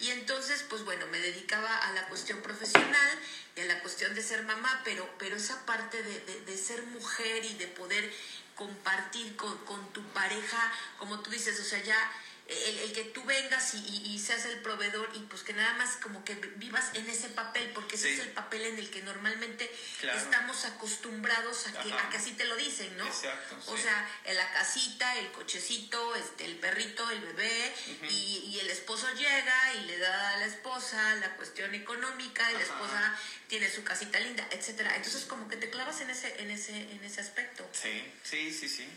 Y 0.00 0.10
entonces, 0.10 0.64
pues 0.68 0.84
bueno, 0.84 1.06
me 1.08 1.18
dedicaba 1.20 1.76
a 1.78 1.92
la 1.92 2.06
cuestión 2.08 2.40
profesional 2.42 3.18
y 3.56 3.60
a 3.60 3.64
la 3.66 3.80
cuestión 3.80 4.14
de 4.14 4.22
ser 4.22 4.42
mamá, 4.42 4.82
pero, 4.84 5.08
pero 5.18 5.36
esa 5.36 5.64
parte 5.66 6.02
de, 6.02 6.20
de, 6.20 6.40
de 6.40 6.56
ser 6.56 6.82
mujer 6.84 7.44
y 7.44 7.54
de 7.54 7.68
poder 7.68 8.12
compartir 8.54 9.36
con, 9.36 9.56
con 9.64 9.92
tu 9.92 10.02
pareja, 10.12 10.72
como 10.98 11.20
tú 11.20 11.30
dices, 11.30 11.58
o 11.60 11.64
sea, 11.64 11.82
ya 11.82 12.12
el, 12.46 12.78
el, 12.80 12.92
que 12.92 13.04
tú 13.04 13.24
vengas 13.24 13.74
y, 13.74 14.12
y, 14.12 14.18
seas 14.18 14.44
el 14.44 14.58
proveedor 14.60 15.08
y 15.14 15.20
pues 15.20 15.42
que 15.42 15.54
nada 15.54 15.72
más 15.74 15.96
como 15.96 16.24
que 16.24 16.34
vivas 16.56 16.90
en 16.92 17.08
ese 17.08 17.30
papel, 17.30 17.70
porque 17.74 17.96
ese 17.96 18.12
es 18.12 18.20
el 18.20 18.32
papel 18.32 18.62
en 18.62 18.78
el 18.78 18.90
que 18.90 19.02
normalmente 19.02 19.70
estamos 20.02 20.64
acostumbrados 20.66 21.66
a 21.68 21.72
que, 21.82 21.92
a 21.92 22.10
que, 22.10 22.16
así 22.18 22.32
te 22.32 22.44
lo 22.44 22.56
dicen, 22.56 22.94
¿no? 22.98 23.06
o 23.06 23.76
sea, 23.78 24.10
en 24.24 24.36
la 24.36 24.52
casita, 24.52 25.18
el 25.18 25.32
cochecito, 25.32 26.14
este, 26.16 26.44
el 26.44 26.56
perrito, 26.56 27.08
el 27.10 27.20
bebé, 27.20 27.74
y, 28.10 28.50
y, 28.52 28.60
el 28.60 28.68
esposo 28.68 29.08
llega 29.14 29.74
y 29.74 29.86
le 29.86 29.98
da 29.98 30.30
a 30.30 30.36
la 30.38 30.46
esposa 30.46 31.14
la 31.16 31.36
cuestión 31.36 31.74
económica, 31.74 32.50
y 32.50 32.54
la 32.54 32.62
esposa 32.62 33.18
tiene 33.48 33.70
su 33.70 33.84
casita 33.84 34.18
linda, 34.20 34.46
etcétera. 34.50 34.96
Entonces 34.96 35.24
como 35.26 35.48
que 35.48 35.56
te 35.56 35.70
clavas 35.70 36.00
en 36.00 36.10
ese, 36.10 36.42
en 36.42 36.50
ese, 36.50 36.76
en 36.76 37.04
ese 37.04 37.20
aspecto. 37.20 37.68
Sí, 37.72 38.02
sí, 38.22 38.52
sí, 38.52 38.68
sí. 38.68 38.88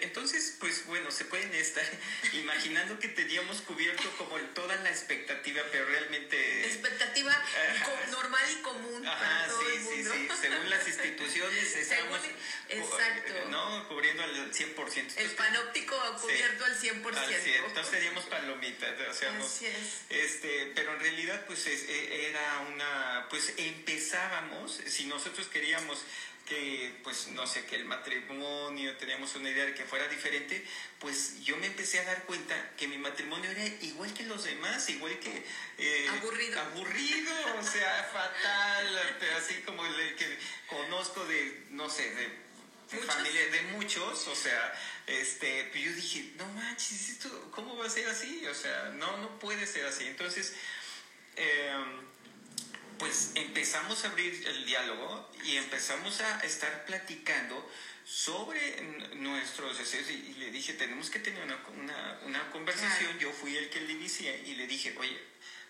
Entonces, 0.00 0.56
pues 0.58 0.86
bueno, 0.86 1.10
se 1.10 1.24
pueden 1.26 1.52
estar 1.54 1.84
imaginando 2.32 2.87
que 2.96 3.08
teníamos 3.08 3.60
cubierto 3.62 4.10
como 4.16 4.36
toda 4.54 4.76
la 4.76 4.90
expectativa, 4.90 5.62
pero 5.70 5.86
realmente... 5.86 6.66
Expectativa 6.66 7.32
normal 8.10 8.44
y 8.50 8.62
común 8.62 9.06
Ajá, 9.06 9.48
sí, 9.48 9.78
sí, 9.78 10.04
sí. 10.04 10.28
Según 10.40 10.70
las 10.70 10.86
instituciones 10.86 11.76
estamos... 11.76 12.20
exacto. 12.68 13.34
¿no? 13.50 13.88
Cubriendo 13.88 14.22
al 14.22 14.52
100%. 14.52 15.16
El 15.16 15.30
panóptico 15.32 15.96
cubierto 16.20 16.64
al 16.64 16.78
100%. 16.78 17.16
Al 17.16 17.28
100%. 17.28 17.66
Entonces 17.66 17.90
teníamos 17.90 18.24
palomitas, 18.24 18.94
o 19.08 19.14
sea, 19.14 19.36
Así 19.38 19.66
es. 19.66 20.02
Este, 20.08 20.72
pero 20.74 20.92
en 20.94 21.00
realidad 21.00 21.44
pues 21.46 21.66
e, 21.66 22.28
era 22.28 22.60
una... 22.72 23.26
Pues 23.30 23.54
empezábamos, 23.56 24.80
si 24.86 25.06
nosotros 25.06 25.48
queríamos 25.48 26.04
que, 26.48 26.98
pues, 27.04 27.28
no 27.28 27.46
sé, 27.46 27.66
que 27.66 27.76
el 27.76 27.84
matrimonio, 27.84 28.96
teníamos 28.96 29.34
una 29.36 29.50
idea 29.50 29.66
de 29.66 29.74
que 29.74 29.84
fuera 29.84 30.08
diferente, 30.08 30.64
pues 30.98 31.44
yo 31.44 31.56
me 31.58 31.66
empecé 31.66 32.00
a 32.00 32.04
dar 32.04 32.24
cuenta 32.24 32.54
que 32.76 32.88
mi 32.88 32.96
matrimonio 32.96 33.50
era 33.50 33.66
igual 33.82 34.12
que 34.14 34.24
los 34.24 34.44
demás, 34.44 34.88
igual 34.88 35.18
que... 35.18 35.44
Eh, 35.76 36.08
aburrido. 36.08 36.60
Aburrido, 36.60 37.32
o 37.58 37.62
sea, 37.62 38.02
fatal, 38.12 39.16
pero 39.20 39.36
así 39.36 39.54
como 39.66 39.84
el 39.84 40.16
que 40.16 40.38
conozco 40.66 41.24
de, 41.26 41.66
no 41.70 41.90
sé, 41.90 42.10
de 42.14 42.48
familia 42.96 43.46
de 43.50 43.62
muchos, 43.72 44.26
o 44.28 44.34
sea, 44.34 44.74
este, 45.06 45.70
yo 45.74 45.92
dije, 45.92 46.32
no 46.36 46.46
manches, 46.54 47.10
¿esto, 47.10 47.50
¿cómo 47.50 47.76
va 47.76 47.86
a 47.86 47.90
ser 47.90 48.08
así? 48.08 48.46
O 48.46 48.54
sea, 48.54 48.90
no, 48.94 49.18
no 49.18 49.38
puede 49.38 49.66
ser 49.66 49.84
así. 49.84 50.06
Entonces, 50.06 50.54
eh, 51.36 51.74
pues 52.98 53.32
empezamos 53.34 54.04
a 54.04 54.08
abrir 54.08 54.46
el 54.46 54.66
diálogo 54.66 55.30
y 55.44 55.56
empezamos 55.56 56.20
a 56.20 56.40
estar 56.40 56.84
platicando 56.84 57.70
sobre 58.04 58.80
nuestros 59.16 59.78
deseos 59.78 60.10
y, 60.10 60.34
le 60.34 60.50
dije, 60.50 60.72
tenemos 60.72 61.10
que 61.10 61.18
tener 61.18 61.42
una, 61.42 62.18
una, 62.24 62.50
conversación. 62.50 63.18
Yo 63.18 63.30
fui 63.32 63.56
el 63.56 63.68
que 63.68 63.80
le 63.82 63.92
inicié 63.92 64.42
y 64.46 64.54
le 64.54 64.66
dije, 64.66 64.94
oye, 64.98 65.20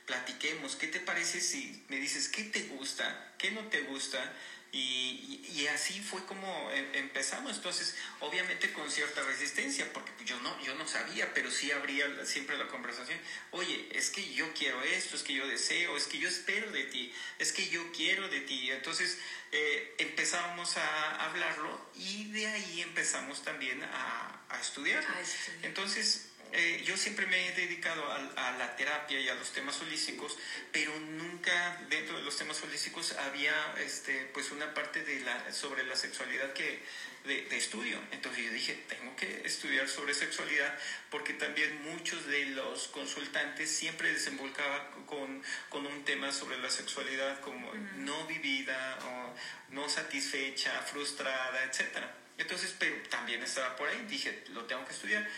platiquemos, 0.09 0.75
¿qué 0.75 0.89
te 0.89 1.01
parece 1.01 1.41
si 1.41 1.85
me 1.89 1.97
dices 1.97 2.29
qué 2.29 2.43
te 2.45 2.63
gusta, 2.63 3.35
qué 3.37 3.51
no 3.51 3.61
te 3.69 3.83
gusta? 3.83 4.35
Y, 4.73 5.47
y, 5.55 5.67
así 5.69 6.01
fue 6.01 6.25
como 6.27 6.71
em, 6.73 6.95
empezamos. 6.95 7.57
Entonces, 7.57 7.95
obviamente 8.21 8.71
con 8.73 8.91
cierta 8.91 9.23
resistencia, 9.23 9.91
porque 9.95 10.13
yo 10.27 10.39
no, 10.41 10.63
yo 10.63 10.75
no 10.75 10.87
sabía, 10.87 11.33
pero 11.33 11.51
sí 11.51 11.71
habría 11.73 12.07
siempre 12.27 12.59
la 12.59 12.69
conversación. 12.69 13.19
Oye, 13.53 13.89
es 13.93 14.11
que 14.11 14.35
yo 14.35 14.53
quiero 14.53 14.83
esto, 14.83 15.17
es 15.17 15.23
que 15.23 15.35
yo 15.35 15.47
deseo, 15.47 15.97
es 15.97 16.05
que 16.05 16.19
yo 16.19 16.29
espero 16.29 16.71
de 16.71 16.85
ti, 16.85 17.13
es 17.39 17.53
que 17.53 17.69
yo 17.69 17.93
quiero 17.93 18.29
de 18.29 18.41
ti. 18.43 18.71
Entonces, 18.71 19.19
eh, 19.53 19.95
empezábamos 19.99 20.77
a 20.77 21.25
hablarlo 21.25 21.91
y 21.97 22.31
de 22.33 22.47
ahí 22.47 22.83
empezamos 22.83 23.43
también 23.43 23.83
a, 23.83 24.43
a 24.51 24.61
estudiarlo. 24.61 25.15
Entonces, 25.63 26.28
eh, 26.53 26.83
yo 26.85 26.97
siempre 26.97 27.27
me 27.27 27.49
he 27.49 27.53
dedicado 27.53 28.03
a, 28.11 28.53
la 28.59 28.77
terapia 28.77 29.21
y 29.21 29.29
a 29.29 29.35
los 29.35 29.53
temas 29.53 29.81
holísticos, 29.81 30.37
pero 30.73 30.99
nunca 30.99 31.81
dentro 31.89 32.17
de 32.19 32.25
los 32.25 32.37
temas 32.37 32.63
holísticos 32.63 33.13
había 33.13 33.53
este, 33.79 34.31
pues 34.33 34.51
una 34.51 34.73
parte 34.75 35.03
de 35.03 35.21
la, 35.21 35.53
sobre 35.53 35.85
la 35.85 35.95
sexualidad 35.97 36.53
que, 36.53 36.83
de, 37.25 37.57
estudio. 37.57 37.99
Entonces 38.13 38.45
yo 38.47 38.53
dije, 38.53 38.85
tengo 38.89 39.15
que 39.17 39.43
estudiar 39.45 39.89
sobre 39.89 40.15
sexualidad 40.15 40.77
porque 41.11 41.35
también 41.35 41.83
muchos 41.83 42.27
de 42.27 42.47
los 42.47 42.89
consultantes 42.89 43.71
siempre 43.71 44.13
desembolcaban 44.13 45.05
con, 45.07 45.43
con 45.69 45.87
un 45.87 46.05
tema 46.05 46.33
sobre 46.33 46.59
la 46.59 46.71
sexualidad 46.71 47.41
como 47.41 47.73
no 47.97 48.27
vivida 48.27 48.99
o 49.05 49.35
no 49.75 49.89
satisfecha, 49.89 50.73
frustrada, 50.83 51.65
etc. 51.65 51.99
Entonces, 52.39 52.75
pero 52.79 52.97
también 53.09 53.43
estaba 53.43 53.77
por 53.77 53.89
ahí, 53.89 54.07
dije, 54.09 54.45
lo 54.51 54.65
tengo 54.65 54.85
que 54.87 54.93
estudiar 54.93 55.29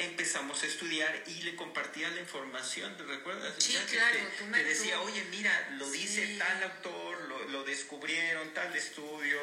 empezamos 0.00 0.62
a 0.62 0.66
estudiar 0.66 1.22
y 1.26 1.42
le 1.42 1.54
compartía 1.56 2.08
la 2.10 2.20
información, 2.20 2.96
¿te 2.96 3.04
recuerdas? 3.04 3.54
Sí, 3.58 3.76
claro. 3.90 4.18
Te, 4.52 4.64
decía, 4.64 5.00
oye, 5.00 5.22
mira, 5.30 5.70
lo 5.78 5.90
dice 5.90 6.36
tal 6.38 6.62
autor, 6.62 7.20
lo, 7.28 7.48
lo, 7.48 7.64
descubrieron, 7.64 8.52
tal 8.54 8.74
estudio, 8.74 9.38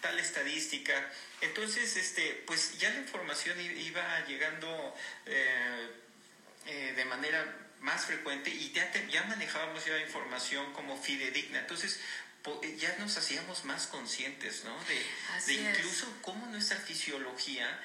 tal 0.00 0.18
estadística. 0.18 1.10
Entonces, 1.40 1.96
este, 1.96 2.42
pues 2.46 2.78
ya 2.78 2.90
la 2.90 3.00
información 3.00 3.58
iba 3.60 4.26
llegando 4.26 4.94
eh, 5.26 5.90
eh, 6.66 6.92
de 6.96 7.04
manera 7.06 7.56
más 7.80 8.06
frecuente 8.06 8.50
y 8.50 8.72
ya, 8.72 8.90
ya 9.08 9.24
manejábamos 9.24 9.84
ya 9.84 9.98
información 9.98 10.72
como 10.72 11.00
fidedigna. 11.00 11.60
Entonces, 11.60 12.00
ya 12.78 12.94
nos 12.98 13.16
hacíamos 13.16 13.64
más 13.64 13.86
conscientes, 13.86 14.64
¿no? 14.64 14.78
De, 14.84 15.06
de 15.46 15.70
incluso 15.70 16.06
cómo 16.20 16.46
nuestra 16.46 16.76
fisiología 16.76 17.80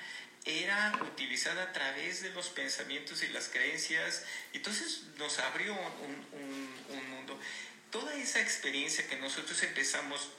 era 0.45 0.99
utilizada 1.03 1.63
a 1.63 1.73
través 1.73 2.21
de 2.21 2.29
los 2.31 2.49
pensamientos 2.49 3.23
y 3.23 3.27
las 3.29 3.49
creencias. 3.49 4.23
Entonces 4.53 5.03
nos 5.17 5.39
abrió 5.39 5.73
un, 5.73 6.27
un, 6.39 7.09
mundo. 7.09 7.39
Toda 7.91 8.15
esa 8.15 8.39
experiencia 8.39 9.07
que 9.07 9.17
nosotros 9.17 9.61
empezamos, 9.63 10.29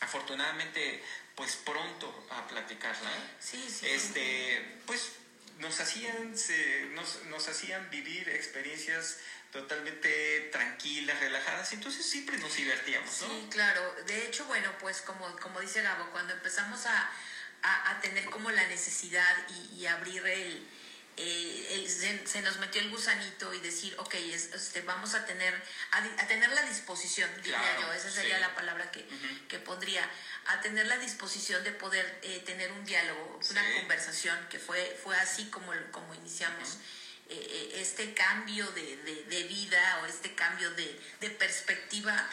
afortunadamente, 0.00 1.02
pues 1.34 1.56
pronto 1.56 2.26
a 2.30 2.46
platicarla, 2.46 3.10
este, 3.82 4.80
pues 4.86 5.12
nos 5.58 5.80
hacían, 5.80 6.34
nos, 6.94 7.24
nos 7.24 7.48
hacían 7.48 7.90
vivir 7.90 8.28
experiencias 8.28 9.18
totalmente 9.52 10.48
tranquilas, 10.50 11.18
relajadas, 11.20 11.72
entonces 11.72 12.04
siempre 12.04 12.36
nos 12.38 12.56
divertíamos, 12.56 13.22
¿no? 13.22 13.28
Sí, 13.28 13.46
claro. 13.50 13.94
De 14.06 14.26
hecho, 14.26 14.44
bueno, 14.46 14.68
pues 14.80 15.00
como, 15.02 15.24
como 15.36 15.60
dice 15.60 15.80
Gabo, 15.80 16.10
cuando 16.10 16.32
empezamos 16.32 16.86
a, 16.86 17.10
a, 17.64 18.00
tener 18.00 18.24
como 18.26 18.50
la 18.50 18.66
necesidad 18.68 19.34
y, 19.72 19.86
abrir 19.86 20.26
el, 20.26 21.88
se, 21.88 22.42
nos 22.42 22.58
metió 22.58 22.80
el 22.80 22.90
gusanito 22.90 23.54
y 23.54 23.60
decir, 23.60 23.94
ok, 23.98 24.14
este, 24.14 24.82
vamos 24.82 25.14
a 25.14 25.24
tener, 25.24 25.54
a, 25.92 26.26
tener 26.26 26.50
la 26.50 26.62
disposición, 26.62 27.30
diría 27.42 27.80
yo, 27.80 27.92
esa 27.92 28.10
sería 28.10 28.38
la 28.38 28.54
palabra 28.54 28.90
que, 28.90 29.06
que, 29.48 29.58
pondría, 29.58 30.08
a 30.46 30.60
tener 30.60 30.86
la 30.86 30.98
disposición 30.98 31.64
de 31.64 31.72
poder 31.72 32.18
eh, 32.22 32.42
tener 32.44 32.70
un 32.72 32.84
diálogo, 32.84 33.40
una 33.50 33.74
conversación, 33.78 34.38
que 34.50 34.58
fue, 34.58 34.98
fue 35.02 35.16
así 35.16 35.48
como, 35.50 35.72
como 35.90 36.14
iniciamos. 36.14 36.74
Eh, 36.74 37.03
eh, 37.30 37.76
este 37.76 38.12
cambio 38.12 38.70
de, 38.72 38.96
de, 39.28 39.42
vida 39.44 40.00
o 40.02 40.06
este 40.06 40.34
cambio 40.34 40.70
de, 40.72 41.00
de 41.20 41.30
perspectiva 41.30 42.28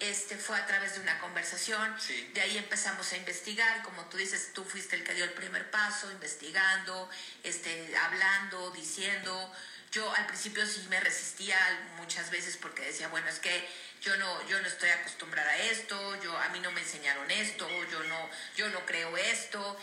este 0.00 0.36
fue 0.36 0.56
a 0.56 0.66
través 0.66 0.94
de 0.94 1.00
una 1.00 1.18
conversación. 1.20 1.94
De 2.34 2.40
ahí 2.40 2.58
empezamos 2.58 3.10
a 3.12 3.16
investigar. 3.16 3.82
Como 3.82 4.04
tú 4.06 4.18
dices 4.18 4.50
tú 4.52 4.62
fuiste 4.64 4.96
el 4.96 5.04
que 5.04 5.14
dio 5.14 5.24
el 5.24 5.32
primer 5.32 5.70
paso 5.70 6.10
investigando 6.10 7.08
este 7.42 7.96
hablando 7.96 8.70
diciendo. 8.72 9.52
Yo 9.90 10.12
al 10.14 10.26
principio 10.26 10.66
sí 10.66 10.84
me 10.90 11.00
resistía 11.00 11.56
muchas 11.96 12.30
veces 12.30 12.56
porque 12.56 12.82
decía 12.84 13.08
bueno 13.08 13.28
es 13.28 13.38
que 13.38 13.68
yo 14.02 14.16
no 14.16 14.48
yo 14.48 14.60
no 14.60 14.68
estoy 14.68 14.90
acostumbrada 14.90 15.50
a 15.50 15.56
esto. 15.56 16.22
Yo 16.22 16.36
a 16.36 16.48
mí 16.50 16.60
no 16.60 16.70
me 16.72 16.82
enseñaron 16.82 17.30
esto. 17.30 17.66
Yo 17.90 18.02
no 18.04 18.30
yo 18.56 18.68
no 18.68 18.84
creo 18.84 19.16
esto 19.16 19.78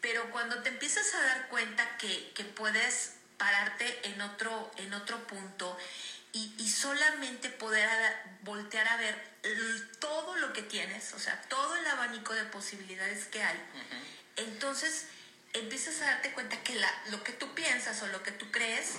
pero 0.00 0.30
cuando 0.30 0.62
te 0.62 0.68
empiezas 0.68 1.12
a 1.14 1.20
dar 1.22 1.48
cuenta 1.48 1.96
que, 1.98 2.32
que 2.34 2.44
puedes 2.44 3.14
pararte 3.38 4.08
en 4.08 4.20
otro, 4.20 4.70
en 4.76 4.92
otro 4.92 5.26
punto 5.26 5.78
y, 6.32 6.54
y, 6.58 6.68
solamente 6.68 7.48
poder 7.48 7.88
voltear 8.42 8.86
a 8.86 8.96
ver 8.96 9.38
todo 10.00 10.36
lo 10.36 10.52
que 10.52 10.62
tienes, 10.62 11.14
o 11.14 11.18
sea, 11.18 11.40
todo 11.48 11.74
el 11.76 11.86
abanico 11.86 12.34
de 12.34 12.44
posibilidades 12.44 13.26
que 13.26 13.42
hay. 13.42 13.58
Entonces 14.36 15.06
empiezas 15.54 16.00
a 16.02 16.06
darte 16.06 16.32
cuenta 16.32 16.62
que 16.62 16.74
la, 16.74 16.92
lo 17.10 17.22
que 17.24 17.32
tú 17.32 17.54
piensas 17.54 18.02
o 18.02 18.06
lo 18.08 18.22
que 18.22 18.32
tú 18.32 18.50
crees, 18.50 18.96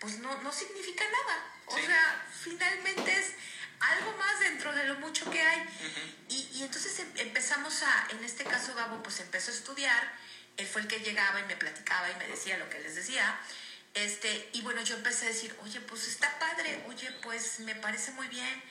pues 0.00 0.18
no, 0.18 0.42
no 0.42 0.52
significa 0.52 1.04
nada. 1.04 1.44
O 1.66 1.78
sea, 1.78 2.26
finalmente 2.42 3.18
es 3.18 3.32
algo 3.80 4.16
más 4.16 4.40
dentro 4.40 4.72
de 4.72 4.84
lo 4.84 4.94
mucho 4.96 5.30
que 5.30 5.40
hay. 5.40 5.62
y, 6.28 6.48
y, 6.54 6.62
entonces 6.62 6.98
em, 7.00 7.12
empezamos 7.16 7.82
a, 7.82 8.08
en 8.10 8.22
este 8.24 8.44
caso 8.44 8.74
Gabo, 8.74 9.02
pues 9.02 9.20
empezó 9.20 9.50
a 9.50 9.54
estudiar, 9.54 10.12
él 10.56 10.66
fue 10.66 10.82
el 10.82 10.88
que 10.88 11.00
llegaba 11.00 11.40
y 11.40 11.44
me 11.44 11.56
platicaba 11.56 12.10
y 12.10 12.16
me 12.16 12.28
decía 12.28 12.58
lo 12.58 12.68
que 12.70 12.80
les 12.80 12.94
decía. 12.94 13.38
Este, 13.96 14.50
y 14.52 14.60
bueno, 14.60 14.82
yo 14.82 14.94
empecé 14.94 15.24
a 15.24 15.28
decir, 15.30 15.56
oye, 15.62 15.80
pues 15.80 16.06
está 16.06 16.38
padre, 16.38 16.84
oye, 16.86 17.10
pues 17.22 17.60
me 17.60 17.74
parece 17.74 18.12
muy 18.12 18.28
bien. 18.28 18.62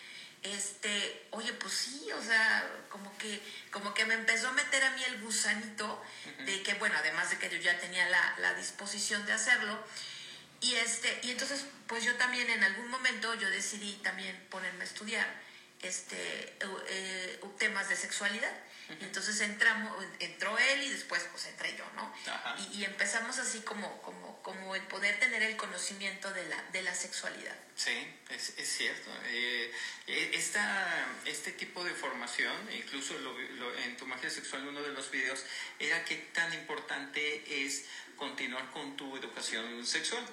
Este, 0.44 1.28
oye, 1.32 1.52
pues 1.54 1.74
sí, 1.74 2.12
o 2.12 2.24
sea, 2.24 2.64
como 2.90 3.18
que, 3.18 3.42
como 3.72 3.96
que 3.96 4.06
me 4.06 4.14
empezó 4.14 4.50
a 4.50 4.52
meter 4.52 4.84
a 4.84 4.92
mí 4.92 5.04
el 5.04 5.20
gusanito 5.22 6.04
de 6.46 6.62
que, 6.62 6.76
bueno, 6.76 6.96
además 7.00 7.32
de 7.32 7.40
que 7.40 7.50
yo 7.50 7.58
ya 7.58 7.76
tenía 7.80 8.08
la, 8.08 8.36
la 8.38 8.54
disposición 8.54 9.26
de 9.26 9.34
hacerlo. 9.34 9.84
Y 10.62 10.76
este, 10.76 11.20
y 11.24 11.32
entonces, 11.32 11.66
pues 11.88 12.04
yo 12.04 12.16
también 12.18 12.48
en 12.48 12.64
algún 12.64 12.88
momento 12.90 13.34
yo 13.34 13.50
decidí 13.50 13.94
también 14.04 14.40
ponerme 14.52 14.84
a 14.84 14.88
estudiar 14.88 15.28
este, 15.82 16.58
eh, 16.90 17.40
temas 17.58 17.90
de 17.90 17.96
sexualidad. 17.96 18.52
Entonces 19.02 19.42
entramos, 19.42 19.92
entró 20.20 20.58
él 20.58 20.84
y 20.84 20.90
después 20.90 21.28
pues 21.32 21.48
entré 21.48 21.76
yo, 21.76 21.86
¿no? 21.96 22.14
Y, 22.72 22.84
empezamos 22.84 23.40
así 23.40 23.62
como, 23.62 24.00
como, 24.04 24.25
como 24.46 24.76
el 24.76 24.84
poder 24.84 25.20
tener 25.20 25.42
el 25.42 25.58
conocimiento 25.58 26.32
de 26.32 26.48
la, 26.48 26.62
de 26.72 26.84
la 26.84 26.94
sexualidad. 26.94 27.56
Sí, 27.76 27.98
es, 28.30 28.54
es 28.56 28.78
cierto. 28.78 29.10
Eh, 29.26 29.72
eh, 30.06 30.32
esta, 30.36 31.08
este 31.26 31.52
tipo 31.54 31.84
de 31.84 31.90
formación, 31.96 32.56
incluso 32.72 33.16
en 33.84 33.98
tu 33.98 34.06
magia 34.06 34.30
sexual, 34.30 34.68
uno 34.68 34.84
de 34.84 34.94
los 34.94 35.10
videos, 35.10 35.44
era 35.80 36.06
qué 36.06 36.18
tan 36.32 36.54
importante 36.54 37.66
es 37.66 37.86
continuar 38.18 38.70
con 38.70 38.96
tu 38.96 39.18
educación 39.18 39.84
sexual. 39.84 40.24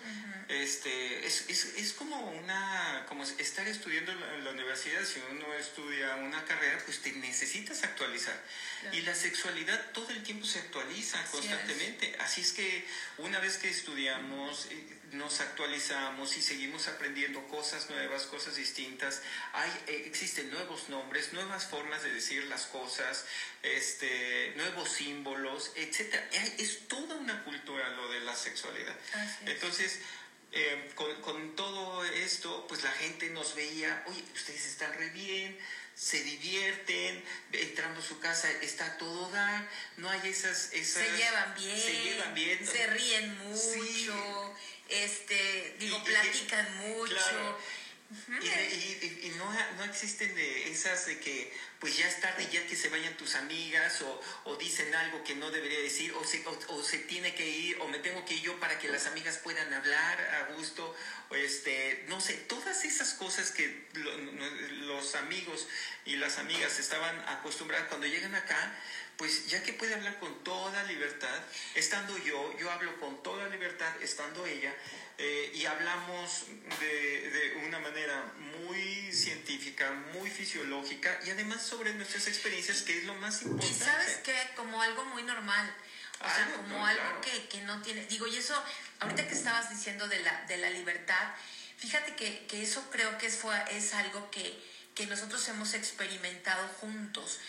Este, 0.52 1.26
es, 1.26 1.46
es, 1.48 1.64
es, 1.76 1.92
como 1.94 2.18
una, 2.30 3.06
como 3.08 3.24
estar 3.24 3.66
estudiando 3.66 4.12
en 4.12 4.44
la, 4.44 4.50
universidad, 4.50 5.02
si 5.04 5.20
uno 5.30 5.52
estudia 5.54 6.16
una 6.16 6.44
carrera, 6.44 6.78
pues 6.84 7.00
te 7.00 7.12
necesitas 7.12 7.82
actualizar. 7.84 8.38
Y 8.92 9.00
la 9.02 9.14
sexualidad 9.14 9.80
todo 9.92 10.10
el 10.10 10.22
tiempo 10.22 10.44
se 10.44 10.58
actualiza 10.58 11.24
constantemente. 11.30 12.14
Así 12.18 12.40
es 12.42 12.52
que 12.52 12.84
una 13.18 13.38
vez 13.38 13.56
que 13.58 13.70
estudiamos, 13.70 14.66
eh, 14.70 14.98
nos 15.12 15.40
actualizamos 15.40 16.36
y 16.36 16.42
seguimos 16.42 16.88
aprendiendo 16.88 17.46
cosas 17.48 17.88
nuevas, 17.90 18.24
cosas 18.24 18.56
distintas. 18.56 19.22
Hay, 19.52 19.70
eh, 19.86 20.04
existen 20.06 20.50
nuevos 20.50 20.88
nombres, 20.88 21.32
nuevas 21.32 21.66
formas 21.66 22.02
de 22.02 22.12
decir 22.12 22.44
las 22.44 22.66
cosas, 22.66 23.24
este, 23.62 24.52
nuevos 24.56 24.90
símbolos, 24.90 25.72
etc. 25.76 26.14
Es 26.58 26.88
toda 26.88 27.14
una 27.16 27.44
cultura 27.44 27.88
lo 27.90 28.08
de 28.10 28.20
la 28.20 28.34
sexualidad. 28.34 28.96
Entonces, 29.46 30.00
eh, 30.52 30.90
con, 30.94 31.14
con, 31.22 31.56
todo 31.56 32.04
esto, 32.04 32.66
pues 32.68 32.82
la 32.82 32.92
gente 32.92 33.30
nos 33.30 33.54
veía, 33.54 34.04
oye, 34.06 34.22
ustedes 34.34 34.66
están 34.66 34.92
re 34.94 35.08
bien, 35.10 35.58
se 35.94 36.22
divierten, 36.22 37.22
entrando 37.52 38.00
a 38.00 38.02
su 38.02 38.18
casa 38.18 38.50
está 38.62 38.96
todo 38.98 39.30
dar, 39.30 39.68
no 39.98 40.08
hay 40.10 40.20
esas, 40.28 40.72
esas... 40.72 41.06
Se 41.06 41.16
llevan 41.16 41.54
bien, 41.54 41.78
se, 41.78 42.02
llevan 42.02 42.34
bien, 42.34 42.66
se 42.66 42.86
ríen 42.86 43.38
mucho 43.38 44.54
este, 44.92 45.76
digo, 45.78 46.02
platican 46.04 46.88
mucho. 46.88 47.58
y, 48.42 49.32
no, 49.38 49.50
no, 49.76 49.84
existen 49.84 50.34
de 50.34 50.70
esas 50.70 51.06
de 51.06 51.18
que 51.18 51.50
pues 51.78 51.96
ya 51.96 52.06
es 52.06 52.20
tarde 52.20 52.46
ya 52.52 52.64
que 52.66 52.76
se 52.76 52.90
vayan 52.90 53.16
tus 53.16 53.34
amigas 53.36 54.02
o, 54.02 54.20
o 54.44 54.56
dicen 54.56 54.94
algo 54.94 55.24
que 55.24 55.34
no 55.34 55.50
debería 55.50 55.80
decir 55.80 56.12
o 56.12 56.22
se, 56.22 56.44
o, 56.68 56.82
se 56.82 56.98
tiene 56.98 57.34
que 57.34 57.48
ir 57.48 57.80
o 57.80 57.88
me 57.88 57.98
tengo 58.00 58.11
yo 58.42 58.58
para 58.60 58.78
que 58.78 58.88
las 58.88 59.06
amigas 59.06 59.38
puedan 59.38 59.72
hablar 59.72 60.20
a 60.20 60.52
gusto 60.54 60.94
este 61.30 62.04
no 62.08 62.20
sé 62.20 62.34
todas 62.34 62.84
esas 62.84 63.14
cosas 63.14 63.50
que 63.50 63.86
los 64.86 65.14
amigos 65.14 65.66
y 66.04 66.16
las 66.16 66.38
amigas 66.38 66.78
estaban 66.78 67.18
acostumbradas 67.28 67.88
cuando 67.88 68.06
llegan 68.06 68.34
acá 68.34 68.78
pues 69.16 69.46
ya 69.46 69.62
que 69.62 69.72
puede 69.72 69.94
hablar 69.94 70.18
con 70.18 70.42
toda 70.42 70.82
libertad, 70.84 71.40
estando 71.74 72.16
yo, 72.18 72.58
yo 72.58 72.70
hablo 72.72 72.98
con 72.98 73.22
toda 73.22 73.48
libertad, 73.48 73.92
estando 74.02 74.44
ella, 74.46 74.74
eh, 75.18 75.52
y 75.54 75.64
hablamos 75.66 76.46
de, 76.80 77.30
de, 77.30 77.66
una 77.66 77.78
manera 77.78 78.32
muy 78.66 79.12
científica, 79.12 79.92
muy 80.12 80.28
fisiológica, 80.28 81.20
y 81.24 81.30
además 81.30 81.62
sobre 81.62 81.94
nuestras 81.94 82.26
experiencias, 82.26 82.82
que 82.82 82.98
es 82.98 83.04
lo 83.04 83.14
más 83.14 83.42
importante. 83.42 83.72
Y 83.72 83.78
sabes 83.78 84.16
que 84.24 84.34
como 84.56 84.82
algo 84.82 85.04
muy 85.04 85.22
normal. 85.22 85.72
O 86.24 86.34
sea, 86.34 86.52
como 86.56 86.86
algo 86.86 87.20
que, 87.20 87.48
que, 87.48 87.60
no 87.62 87.82
tiene, 87.82 88.06
digo, 88.06 88.26
y 88.26 88.36
eso, 88.36 88.54
ahorita 89.00 89.26
que 89.26 89.34
estabas 89.34 89.70
diciendo 89.70 90.06
de 90.06 90.20
la, 90.20 90.44
de 90.44 90.56
la 90.58 90.70
libertad, 90.70 91.34
fíjate 91.76 92.14
que, 92.14 92.46
que 92.46 92.62
eso 92.62 92.88
creo 92.90 93.18
que 93.18 93.26
es, 93.26 93.36
fue, 93.36 93.56
es 93.70 93.92
algo 93.94 94.30
que, 94.30 94.62
que 94.94 95.06
nosotros 95.06 95.46
hemos 95.48 95.74
experimentado 95.74 96.68
juntos. 96.80 97.40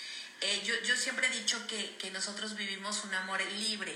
Eh, 0.42 0.62
yo, 0.66 0.74
yo, 0.84 0.96
siempre 0.98 1.28
he 1.28 1.30
dicho 1.30 1.66
que, 1.68 1.96
que, 1.98 2.12
nosotros 2.12 2.56
vivimos 2.58 3.04
un 3.06 3.14
amor 3.14 3.42
libre. 3.60 3.92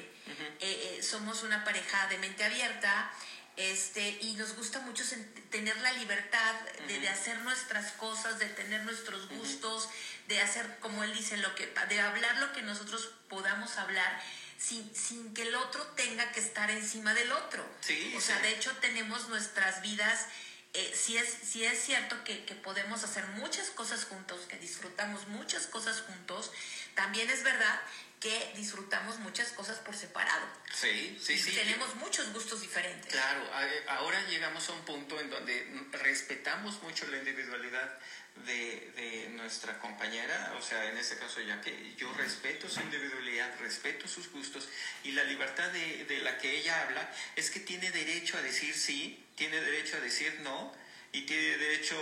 Eh, 0.59 0.97
eh, 0.99 1.03
somos 1.03 1.43
una 1.43 1.63
pareja 1.63 2.07
de 2.07 2.17
mente 2.19 2.43
abierta 2.43 3.11
este, 3.57 4.17
y 4.21 4.35
nos 4.35 4.55
gusta 4.55 4.79
mucho 4.81 5.03
tener 5.49 5.75
la 5.81 5.91
libertad 5.93 6.55
de, 6.87 6.99
de, 6.99 7.09
hacer 7.09 7.39
nuestras 7.39 7.91
cosas, 7.93 8.37
de 8.39 8.45
tener 8.45 8.83
nuestros 8.83 9.27
gustos, 9.29 9.89
de 10.27 10.39
hacer, 10.39 10.77
como 10.79 11.03
él 11.03 11.13
dice, 11.13 11.37
lo 11.37 11.53
que, 11.55 11.65
de 11.89 11.99
hablar 11.99 12.37
lo 12.37 12.53
que 12.53 12.61
nosotros 12.61 13.09
podamos 13.27 13.77
hablar. 13.77 14.21
Sin, 14.57 14.93
sin 14.95 15.33
que 15.33 15.43
el 15.43 15.55
otro 15.55 15.85
tenga 15.95 16.31
que 16.31 16.39
estar 16.39 16.69
encima 16.71 17.13
del 17.13 17.31
otro. 17.31 17.63
Sí, 17.81 18.13
o 18.15 18.21
sea, 18.21 18.39
de 18.39 18.49
hecho 18.49 18.75
tenemos 18.77 19.29
nuestras 19.29 19.81
vidas 19.81 20.25
eh, 20.73 20.93
sí, 20.93 21.17
es, 21.17 21.37
sí 21.43 21.63
es 21.63 21.79
cierto 21.79 22.23
que, 22.23 22.43
que, 22.45 22.53
podemos 22.53 23.03
hacer 23.03 23.25
muchas 23.27 23.69
cosas 23.71 24.05
juntos, 24.05 24.41
que 24.47 24.57
disfrutamos 24.57 25.27
muchas 25.27 25.65
cosas 25.65 26.01
juntos, 26.01 26.51
también 26.93 27.29
es 27.29 27.43
verdad 27.43 27.81
que 28.19 28.53
disfrutamos 28.55 29.19
muchas 29.19 29.49
cosas 29.53 29.77
por 29.79 29.95
separado. 29.95 30.45
Sí, 30.73 31.17
sí, 31.21 31.37
sí. 31.37 31.51
Tenemos 31.51 31.95
muchos 31.95 32.31
gustos 32.33 32.61
diferentes. 32.61 33.11
Claro, 33.11 33.41
ahora 33.87 34.21
llegamos 34.27 34.67
a 34.69 34.73
un 34.73 34.81
punto 34.85 35.19
en 35.19 35.29
donde 35.29 35.87
respetamos 35.91 36.81
mucho 36.81 37.07
la 37.07 37.17
individualidad 37.17 37.99
de, 38.45 38.91
de, 38.95 39.29
nuestra 39.29 39.79
compañera, 39.79 40.53
o 40.57 40.61
sea, 40.61 40.89
en 40.89 40.97
este 40.97 41.17
caso 41.17 41.39
ya 41.41 41.61
que 41.61 41.95
yo 41.95 42.11
respeto 42.13 42.67
su 42.67 42.81
individualidad, 42.81 43.57
respeto 43.59 44.07
sus 44.07 44.31
gustos 44.31 44.67
y 45.03 45.11
la 45.11 45.23
libertad 45.23 45.69
de, 45.71 46.05
de 46.05 46.19
la 46.19 46.37
que 46.37 46.57
ella 46.57 46.81
habla 46.81 47.09
es 47.35 47.49
que 47.49 47.59
tiene 47.61 47.91
derecho 47.91 48.37
a 48.37 48.41
decir 48.41 48.73
sí, 48.73 49.25
tiene 49.35 49.61
derecho 49.61 49.97
a 49.97 49.99
decir 50.01 50.39
no 50.41 50.73
y 51.11 51.21
tiene 51.21 51.57
derecho 51.57 51.95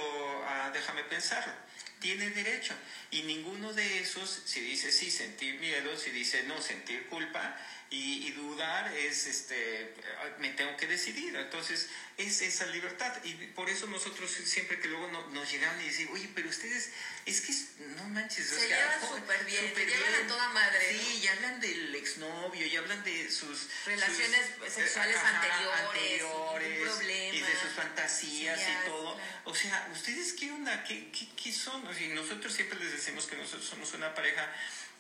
a 0.48 0.72
déjame 0.72 1.04
pensarlo. 1.04 1.54
Tiene 2.00 2.30
derecho. 2.30 2.74
Y 3.12 3.24
ninguno 3.24 3.74
de 3.74 4.00
esos, 4.00 4.42
si 4.46 4.60
dice 4.62 4.92
sí, 4.92 5.10
sentir 5.10 5.60
miedo, 5.60 5.98
si 5.98 6.12
dice 6.12 6.44
no, 6.44 6.62
sentir 6.62 7.08
culpa, 7.08 7.58
y, 7.92 8.32
dudar 8.32 8.94
es, 8.98 9.28
este, 9.28 9.94
me 10.40 10.50
tengo 10.50 10.76
que 10.76 10.88
decidir. 10.88 11.36
Entonces, 11.36 11.90
es 12.18 12.42
esa 12.42 12.66
libertad. 12.68 13.14
Y 13.24 13.34
por 13.48 13.70
eso 13.70 13.88
nosotros 13.88 14.32
siempre 14.32 14.80
que 14.80 14.88
luego 14.88 15.08
nos 15.32 15.52
llegan 15.52 15.80
y 15.82 15.86
dicen, 15.86 16.10
oye, 16.12 16.30
pero 16.34 16.50
ustedes, 16.50 16.90
es 17.26 17.42
que 17.42 17.54
no 17.96 18.04
manches. 18.10 18.48
Se 18.48 18.68
llevan 18.68 19.02
súper 19.02 19.46
bien, 19.46 19.74
se 19.74 19.86
llevan 19.86 20.26
a 20.26 20.28
toda 20.28 20.50
madre. 20.50 20.80
Sí, 20.92 21.22
y 21.24 21.28
hablan 21.28 21.60
del 21.62 21.85
exnovio, 22.16 22.66
y 22.66 22.76
hablan 22.76 23.04
de 23.04 23.30
sus... 23.30 23.68
Relaciones 23.86 24.42
sexuales 24.68 25.18
anteriores, 25.18 26.22
y, 27.34 27.40
de 27.40 27.56
sus 27.62 27.72
fantasías 27.76 28.60
y 28.60 28.90
todo. 28.90 29.18
O 29.46 29.54
sea, 29.54 29.90
¿ustedes 29.94 30.34
qué 30.34 30.52
onda? 30.52 30.84
¿Qué, 30.84 31.12
qué, 31.12 31.28
qué 31.36 31.52
son? 31.52 31.86
O 31.86 31.94
sea, 31.94 32.08
nosotros 32.10 32.54
siempre 32.54 32.80
les 32.80 32.92
decimos 32.92 33.26
que 33.28 33.36
nosotros 33.36 33.66
somos 33.66 33.94
una 33.94 34.14
pareja 34.14 34.52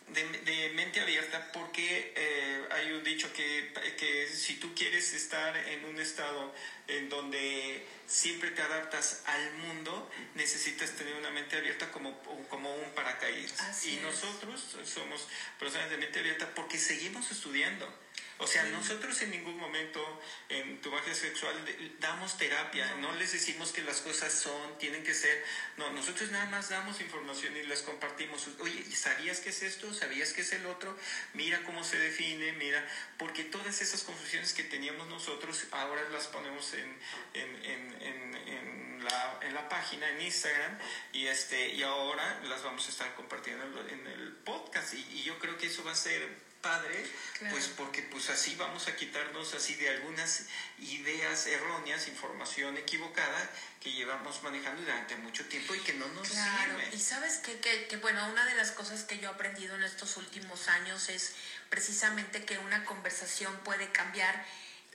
de, 0.07 0.71
mente 0.75 1.01
abierta 1.01 1.51
porque 1.51 2.13
eh, 2.15 2.67
hay 2.71 2.91
un 2.91 3.03
dicho 3.03 3.31
que, 3.33 3.73
que, 3.97 4.27
si 4.27 4.55
tú 4.55 4.73
quieres 4.75 5.13
estar 5.13 5.55
en 5.57 5.85
un 5.85 5.99
estado 5.99 6.53
en 6.87 7.09
donde 7.09 7.85
siempre 8.05 8.51
te 8.51 8.61
adaptas 8.61 9.23
al 9.25 9.53
mundo, 9.53 10.11
necesitas 10.35 10.91
tener 10.91 11.15
una 11.15 11.31
mente 11.31 11.57
abierta 11.57 11.91
como, 11.91 12.17
como 12.49 12.73
un 12.75 12.91
paracaídas. 12.91 13.85
y 13.85 13.97
nosotros 13.97 14.77
somos 14.85 15.27
personas 15.59 15.89
de 15.89 15.97
mente 15.97 16.19
abierta 16.19 16.53
porque 16.53 16.77
seguimos 16.77 17.31
estudiando. 17.31 17.91
O 18.37 18.47
sea, 18.47 18.63
nosotros 18.63 19.21
en 19.21 19.31
ningún 19.31 19.57
momento 19.57 20.01
en 20.49 20.81
tu 20.81 20.91
magia 20.91 21.15
sexual 21.15 21.55
damos 21.99 22.37
terapia, 22.37 22.95
no. 22.95 23.13
les 23.15 23.31
decimos 23.31 23.71
que 23.71 23.81
las 23.81 24.01
cosas 24.01 24.33
son, 24.33 24.77
tienen 24.77 25.03
que 25.05 25.13
ser, 25.13 25.41
no, 25.77 25.89
nosotros 25.91 26.31
nada 26.31 26.45
más 26.47 26.67
damos 26.69 26.99
información 26.99 27.55
y 27.55 27.63
les 27.63 27.81
compartimos, 27.81 28.49
oye, 28.59 28.83
¿sabías 28.93 29.39
qué 29.39 29.49
es 29.49 29.63
esto? 29.63 29.93
¿Sabías 29.93 30.33
qué 30.33 30.41
es 30.41 30.51
el 30.51 30.65
otro? 30.65 30.97
Mira 31.33 31.63
cómo 31.63 31.85
se 31.85 31.97
define, 31.97 32.51
mira, 32.53 32.85
porque 33.17 33.45
todas 33.45 33.81
esas 33.81 34.03
confusiones 34.03 34.53
que 34.53 34.63
teníamos 34.63 35.07
nosotros 35.07 35.65
ahora 35.71 36.01
las 36.09 36.27
ponemos 36.27 36.73
en, 36.73 36.99
en, 37.33 37.63
en, 37.63 38.35
en 38.47 39.03
la, 39.05 39.39
en 39.43 39.53
la 39.53 39.69
página, 39.69 40.09
en 40.09 40.21
Instagram, 40.21 40.77
y, 41.13 41.27
este, 41.27 41.69
y 41.69 41.83
ahora 41.83 42.41
las 42.49 42.63
vamos 42.63 42.85
a 42.87 42.89
estar 42.89 43.15
compartiendo 43.15 43.87
en 43.87 44.07
el 44.07 44.33
podcast, 44.43 44.93
y, 44.93 44.97
y 45.13 45.23
yo 45.23 45.39
creo 45.39 45.57
que 45.57 45.67
eso 45.67 45.85
va 45.85 45.93
a 45.93 45.95
ser 45.95 46.43
padre, 46.65 47.05
pues 47.51 47.67
porque 47.77 48.01
pues 48.01 48.31
así 48.31 48.55
vamos 48.55 48.87
a 48.87 48.95
quitarnos 48.95 49.53
así 49.53 49.75
de 49.75 49.89
algunas 49.89 50.45
ideas 50.79 51.45
erróneas, 51.45 52.07
información 52.07 52.75
equivocada 52.77 53.51
que 53.81 53.91
llevamos 53.91 54.41
manejando 54.41 54.81
durante 54.81 55.15
mucho 55.17 55.45
tiempo 55.45 55.75
y 55.75 55.79
que 55.81 55.93
no 55.93 56.07
nos 56.07 56.27
claro. 56.27 56.79
Y 56.91 56.99
sabes 56.99 57.37
que, 57.37 57.59
que, 57.59 57.97
bueno, 57.97 58.27
una 58.31 58.45
de 58.45 58.55
las 58.55 58.71
cosas 58.71 59.03
que 59.03 59.19
yo 59.19 59.29
he 59.29 59.33
aprendido 59.33 59.75
en 59.75 59.83
estos 59.83 60.17
últimos 60.17 60.67
años 60.67 61.09
es 61.09 61.35
precisamente 61.69 62.43
que 62.45 62.57
una 62.57 62.83
conversación 62.83 63.55
puede 63.63 63.91
cambiar 63.91 64.43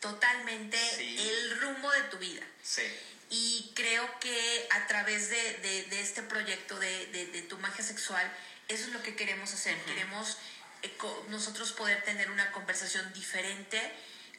totalmente 0.01 0.77
el 0.99 1.61
rumbo 1.61 1.89
de 1.93 2.03
tu 2.03 2.19
vida. 2.19 2.43
Sí. 2.65 2.83
Y 3.31 3.73
creo 3.77 4.19
que 4.19 4.67
a 4.71 4.89
través 4.89 5.31
de, 5.31 5.87
de, 5.89 6.01
este 6.01 6.23
proyecto 6.25 6.77
de, 6.81 7.07
de, 7.07 7.43
tu 7.43 7.59
magia 7.59 7.85
sexual, 7.85 8.29
eso 8.67 8.87
es 8.87 8.93
lo 8.93 9.01
que 9.05 9.15
queremos 9.15 9.55
hacer. 9.55 9.77
Queremos 9.85 10.37
nosotros 11.29 11.73
poder 11.73 12.03
tener 12.03 12.31
una 12.31 12.51
conversación 12.53 13.13
diferente 13.13 13.81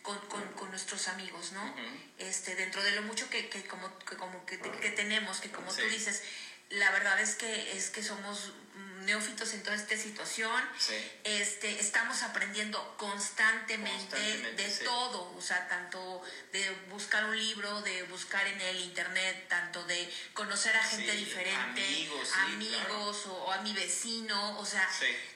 con, 0.01 0.17
con, 0.55 0.69
nuestros 0.69 1.07
amigos, 1.07 1.51
¿no? 1.51 1.75
este, 2.17 2.55
dentro 2.55 2.81
de 2.81 2.91
lo 2.91 3.03
mucho 3.03 3.29
que, 3.29 3.49
que 3.49 3.63
como, 3.65 3.97
que, 3.99 4.15
como 4.15 4.45
que, 4.45 4.57
tenemos, 4.57 5.39
que 5.39 5.51
como 5.51 5.71
tú 5.71 5.83
dices, 5.89 6.23
la 6.69 6.89
verdad 6.91 7.19
es 7.19 7.35
que, 7.35 7.77
es 7.77 7.89
que 7.89 8.01
somos 8.01 8.53
neófitos 9.05 9.53
en 9.53 9.63
toda 9.63 9.75
esta 9.75 9.95
situación. 9.97 10.61
Este, 11.23 11.79
estamos 11.79 12.23
aprendiendo 12.23 12.95
constantemente, 12.97 14.17
de 14.17 14.69
todo, 14.83 15.33
o 15.35 15.41
sea, 15.41 15.67
tanto 15.67 16.21
de 16.51 16.69
buscar 16.89 17.25
un 17.25 17.37
libro, 17.37 17.81
de 17.81 18.03
buscar 18.03 18.45
en 18.47 18.59
el 18.61 18.79
internet, 18.81 19.47
tanto 19.49 19.83
de 19.85 20.11
conocer 20.33 20.75
a 20.75 20.83
gente 20.83 21.11
diferente, 21.13 22.09
amigos, 22.45 23.25
o, 23.27 23.51
a 23.51 23.61
mi 23.61 23.73
vecino, 23.73 24.59
o 24.59 24.65
sea, 24.65 24.87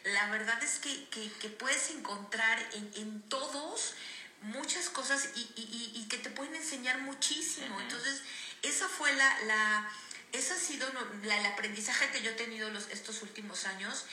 la 0.04 0.30
verdad 0.30 0.62
es 0.64 0.80
que, 0.80 1.10
que, 1.10 1.50
puedes 1.50 1.90
encontrar 1.92 2.60
en, 2.74 2.92
en 2.96 3.22
todos 3.30 3.94
muchas 4.42 4.90
cosas 4.90 5.30
y, 5.36 5.42
y, 5.56 5.92
y, 5.96 6.08
que 6.08 6.18
te 6.18 6.30
pueden 6.30 6.56
enseñar 6.56 7.00
muchísimo. 7.00 7.80
Entonces, 7.80 8.22
esa 8.62 8.88
fue 8.88 9.14
la, 9.14 9.42
la 9.44 9.92
ese 10.32 10.54
ha 10.54 10.58
sido 10.58 10.88
el 11.24 11.46
aprendizaje 11.46 12.10
que 12.10 12.22
yo 12.22 12.32
he 12.32 12.34
tenido 12.34 12.70
los, 12.70 12.90
estos 12.90 13.22
últimos 13.22 13.66
años 13.66 14.06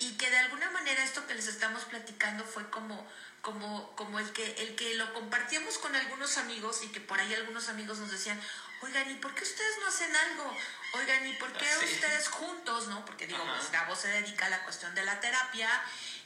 y 0.00 0.12
que 0.12 0.30
de 0.30 0.38
alguna 0.38 0.70
manera 0.70 1.02
esto 1.04 1.26
que 1.26 1.34
les 1.34 1.46
estamos 1.46 1.84
platicando 1.84 2.44
fue 2.44 2.68
como, 2.70 3.06
como, 3.40 3.94
como 3.96 4.18
el, 4.18 4.30
que, 4.32 4.44
el 4.62 4.76
que 4.76 4.94
lo 4.94 5.12
compartíamos 5.14 5.78
con 5.78 5.94
algunos 5.94 6.36
amigos 6.38 6.82
y 6.84 6.88
que 6.88 7.00
por 7.00 7.18
ahí 7.18 7.34
algunos 7.34 7.68
amigos 7.68 7.98
nos 7.98 8.10
decían, 8.10 8.40
oigan, 8.82 9.10
¿y 9.10 9.14
por 9.14 9.34
qué 9.34 9.42
ustedes 9.42 9.78
no 9.80 9.88
hacen 9.88 10.14
algo? 10.14 10.56
Oigan, 10.94 11.26
¿y 11.26 11.32
por 11.34 11.52
qué 11.52 11.66
ah, 11.68 11.78
ustedes 11.78 12.28
juntos? 12.28 12.88
¿no? 12.88 13.04
Porque 13.04 13.26
digo, 13.26 13.42
pues 13.56 13.70
Gabo 13.70 13.96
se 13.96 14.08
dedica 14.08 14.46
a 14.46 14.50
la 14.50 14.62
cuestión 14.64 14.94
de 14.94 15.04
la 15.04 15.20
terapia, 15.20 15.70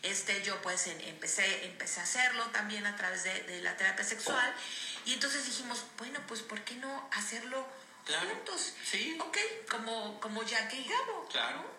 este, 0.03 0.43
yo 0.43 0.61
pues 0.63 0.87
empecé, 0.87 1.67
empecé 1.67 2.01
a 2.01 2.03
hacerlo 2.03 2.45
también 2.47 2.87
a 2.87 2.97
través 2.97 3.25
de, 3.25 3.43
de 3.45 3.61
la 3.61 3.77
terapia 3.77 4.05
sexual 4.05 4.55
y 5.07 5.15
entonces 5.15 5.47
dijimos, 5.47 5.85
bueno, 5.99 6.21
pues 6.27 6.43
¿por 6.43 6.61
qué 6.63 6.75
no 6.77 7.09
hacerlo? 7.13 7.67
Claro. 8.05 8.29
juntos. 8.31 8.75
Sí. 8.85 9.17
Ok, 9.21 9.39
como, 9.71 10.21
como 10.21 10.43
Jack 10.43 10.75
y 10.75 10.85
Gabo. 10.89 11.29
Claro. 11.31 11.75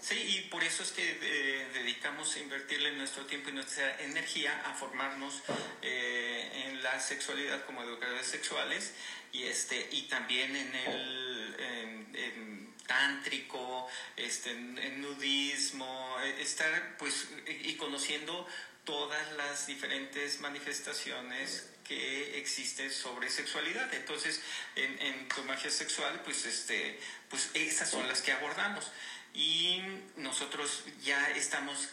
Sí, 0.00 0.14
y 0.14 0.48
por 0.48 0.64
eso 0.64 0.82
es 0.82 0.92
que 0.92 1.18
eh, 1.20 1.68
dedicamos 1.74 2.34
a 2.34 2.38
invertirle 2.38 2.92
nuestro 2.92 3.26
tiempo 3.26 3.50
y 3.50 3.52
nuestra 3.52 4.00
energía 4.00 4.62
a 4.64 4.74
formarnos 4.74 5.42
eh, 5.82 6.64
en 6.66 6.82
la 6.82 6.98
sexualidad 7.00 7.64
como 7.66 7.82
educadores 7.82 8.26
sexuales 8.26 8.94
y 9.32 9.42
este 9.44 9.88
y 9.92 10.02
también 10.02 10.56
en 10.56 10.74
el 10.74 11.56
en, 11.58 12.74
tántrico, 12.86 13.86
este, 14.16 14.50
en, 14.52 15.02
nudismo, 15.02 16.16
eh, 16.22 16.40
estar 16.40 16.96
pues 16.96 17.28
y 17.46 17.74
conociendo 17.74 18.46
todas 18.84 19.32
las 19.32 19.66
diferentes 19.66 20.40
manifestaciones 20.40 21.68
que 21.88 22.38
existen 22.38 22.92
sobre 22.92 23.30
sexualidad. 23.30 23.92
Entonces, 23.94 24.40
en, 24.76 25.00
en 25.00 25.28
tu 25.28 25.42
magia 25.44 25.70
sexual, 25.70 26.20
pues 26.22 26.44
este, 26.44 27.00
pues 27.30 27.50
esas 27.54 27.90
son 27.90 28.06
las 28.06 28.20
que 28.20 28.32
abordamos 28.32 28.92
y 29.34 29.80
nosotros 30.16 30.84
ya 31.02 31.30
estamos, 31.30 31.90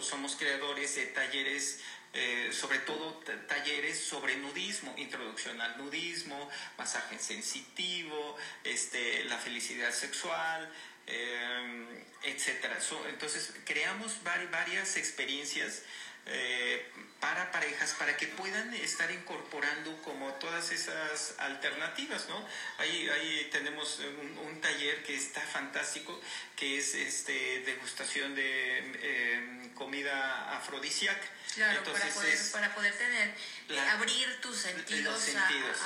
somos 0.00 0.36
creadores 0.36 0.94
de 0.96 1.06
talleres, 1.06 1.80
eh, 2.12 2.50
sobre 2.52 2.80
todo 2.80 3.22
talleres 3.48 3.98
sobre 3.98 4.36
nudismo, 4.36 4.94
introducción 4.98 5.60
al 5.60 5.78
nudismo, 5.78 6.50
masaje 6.76 7.18
sensitivo, 7.18 8.36
este, 8.64 9.24
la 9.24 9.38
felicidad 9.38 9.92
sexual, 9.92 10.70
eh, 11.06 12.04
etcétera. 12.24 12.78
entonces 13.08 13.52
creamos 13.64 14.22
varias 14.22 14.96
experiencias 14.96 15.82
eh, 16.26 16.90
para 17.22 17.52
parejas 17.52 17.94
para 18.00 18.16
que 18.16 18.26
puedan 18.26 18.74
estar 18.74 19.08
incorporando 19.12 19.96
como 20.02 20.32
todas 20.34 20.72
esas 20.72 21.34
alternativas, 21.38 22.28
¿no? 22.28 22.44
Ahí, 22.78 23.08
ahí 23.08 23.48
tenemos 23.52 24.00
un, 24.00 24.60
taller 24.60 25.02
que 25.04 25.16
está 25.16 25.40
fantástico, 25.40 26.20
que 26.56 26.78
es 26.78 26.94
este 26.94 27.60
degustación 27.60 28.34
de 28.34 28.78
eh, 29.02 29.70
comida 29.74 30.56
afrodisíaca. 30.56 31.28
Claro, 31.54 31.84
para, 31.84 32.08
poder, 32.08 32.38
para 32.52 32.74
poder 32.74 32.94
tener, 32.96 33.34
eh, 33.68 33.78
abrir 33.90 34.40
tus 34.40 34.56
sentidos, 34.56 35.22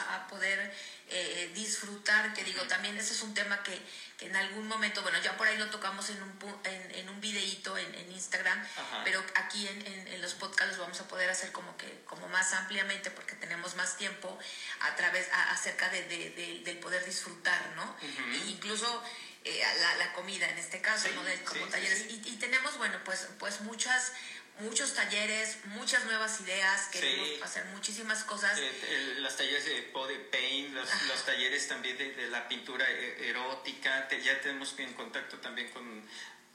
a, 0.09 0.27
poder 0.29 0.73
eh, 1.09 1.51
disfrutar, 1.55 2.33
que 2.35 2.45
digo, 2.45 2.63
también 2.63 2.97
ese 2.97 3.13
es 3.13 3.23
un 3.23 3.35
tema 3.35 3.63
que, 3.63 3.79
en 4.21 4.35
algún 4.35 4.67
momento, 4.67 5.03
bueno, 5.03 5.19
ya 5.23 5.37
por 5.37 5.47
ahí 5.47 5.59
lo 5.59 5.69
tocamos 5.69 6.09
en 6.09 6.23
un, 6.23 6.61
en, 6.65 6.95
en 6.95 7.09
un 7.09 7.21
videíto 7.21 7.77
en, 7.77 7.95
en 7.95 8.11
Instagram, 8.13 8.59
pero 9.05 9.23
aquí 9.35 9.69
en, 9.69 9.87
en, 9.87 10.23
los 10.23 10.35
podcasts 10.35 10.77
lo 10.77 10.85
vamos 10.85 11.01
a 11.01 11.09
poder 11.09 11.29
hacer 11.29 11.53
como 11.53 11.77
que 11.77 12.03
como 12.07 12.27
más 12.29 12.53
ampliamente 12.55 13.11
porque 13.11 13.35
tenemos 13.35 13.77
más 13.77 13.97
tiempo 13.97 14.39
a 14.81 14.97
través, 14.97 15.29
acerca 15.51 15.91
de, 15.91 16.05
de, 16.05 16.63
del 16.65 16.79
poder 16.79 17.05
disfrutar, 17.05 17.61
¿no? 17.77 17.97
e 18.01 18.37
incluso 18.49 19.03
eh, 19.45 19.63
la, 19.81 19.95
la, 19.97 20.13
comida 20.13 20.49
en 20.49 20.59
este 20.59 20.81
caso, 20.81 21.09
¿no? 21.15 21.23
De, 21.23 21.41
como 21.45 21.67
talleres. 21.67 22.07
Y, 22.11 22.21
y, 22.25 22.37
tenemos, 22.39 22.77
bueno, 22.79 22.99
pues, 23.05 23.29
pues 23.39 23.61
muchas 23.61 24.13
muchos 24.61 24.95
talleres, 24.95 25.59
muchas 25.67 26.05
nuevas 26.05 26.41
ideas, 26.41 26.89
queremos 26.89 27.43
hacer 27.43 27.65
muchísimas 27.67 28.25
cosas. 28.25 28.59
Eh, 28.59 29.17
los 29.19 29.37
talleres 29.37 29.65
de 29.65 29.91
body 29.93 30.19
paint, 30.31 30.75
los, 30.75 30.89
los 31.09 31.25
talleres 31.25 31.69
también 31.69 31.97
de, 31.99 32.13
de, 32.13 32.29
la 32.29 32.49
pintura 32.49 32.89
e, 32.91 33.29
erótica, 33.29 34.09
ya 34.19 34.41
tenemos 34.41 34.75
en 34.79 34.93
contacto 34.95 35.39
también 35.39 35.69
con 35.71 36.05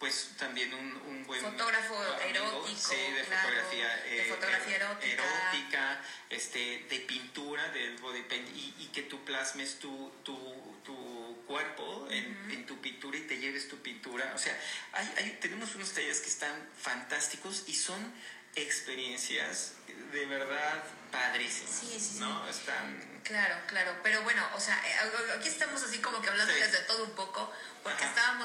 pues 0.02 0.32
también 0.36 0.74
un, 0.74 0.96
un 1.08 1.24
buen 1.28 1.40
fotógrafo 1.40 1.94
erótico 2.28 2.76
sí, 2.76 2.96
de 2.96 3.24
fotografía, 3.24 3.96
de 3.98 4.22
eh, 4.22 4.26
fotografía 4.26 4.76
erótica. 4.78 5.14
erótica. 5.14 6.02
este 6.28 6.88
de 6.90 7.00
pintura 7.02 7.70
del 7.70 7.98
body 7.98 8.24
paint 8.24 8.50
y, 8.50 8.74
y 8.80 8.86
que 8.88 9.04
tú 9.04 9.24
plasmes 9.24 9.78
tu, 9.78 10.12
tu, 10.24 10.36
tu 10.84 11.21
cuerpo 11.46 12.08
en, 12.10 12.52
en, 12.52 12.66
tu 12.66 12.80
pintura 12.82 13.18
y 13.18 13.22
te 13.22 13.38
lleves 13.38 13.68
tu 13.68 13.78
pintura. 13.78 14.32
O 14.36 14.38
sea 14.38 14.58
hay, 14.94 15.14
hay, 15.18 15.38
tenemos 15.42 15.76
unos 15.76 15.92
talleres 15.92 16.20
que 16.22 16.30
están 16.30 16.54
fantásticos 16.78 17.64
y 17.68 17.74
son 17.74 18.14
experiencias 18.56 19.74
de 20.12 20.26
verdad 20.26 20.84
padrísimas 21.12 21.72
sí, 21.72 22.00
sí, 22.00 22.20
¿no? 22.20 22.48
están 22.50 23.22
claro 23.24 23.56
claro. 23.68 23.96
Pero 24.04 24.22
bueno 24.24 24.44
o 24.56 24.60
sea 24.60 24.76
eh, 24.86 25.32
aquí 25.38 25.48
estamos 25.48 25.82
así 25.84 26.00
como 26.00 26.22
que 26.22 26.30
hablando 26.30 26.54
de 26.54 26.78
todo 26.88 27.06
un 27.06 27.16
poco 27.16 27.52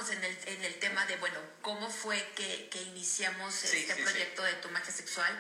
estábamos 0.07 0.11
en 0.11 0.25
el, 0.25 0.57
en 0.57 0.65
el 0.65 0.79
tema 0.79 1.05
de, 1.07 1.17
bueno, 1.17 1.39
cómo 1.63 1.91
fue 1.91 2.23
que, 2.35 2.69
que 2.71 2.83
iniciamos 2.83 3.65
este 3.65 3.95
proyecto 3.97 4.43
de 4.43 4.53
tu 4.55 4.69
magia 4.71 4.93
sexual. 4.93 5.33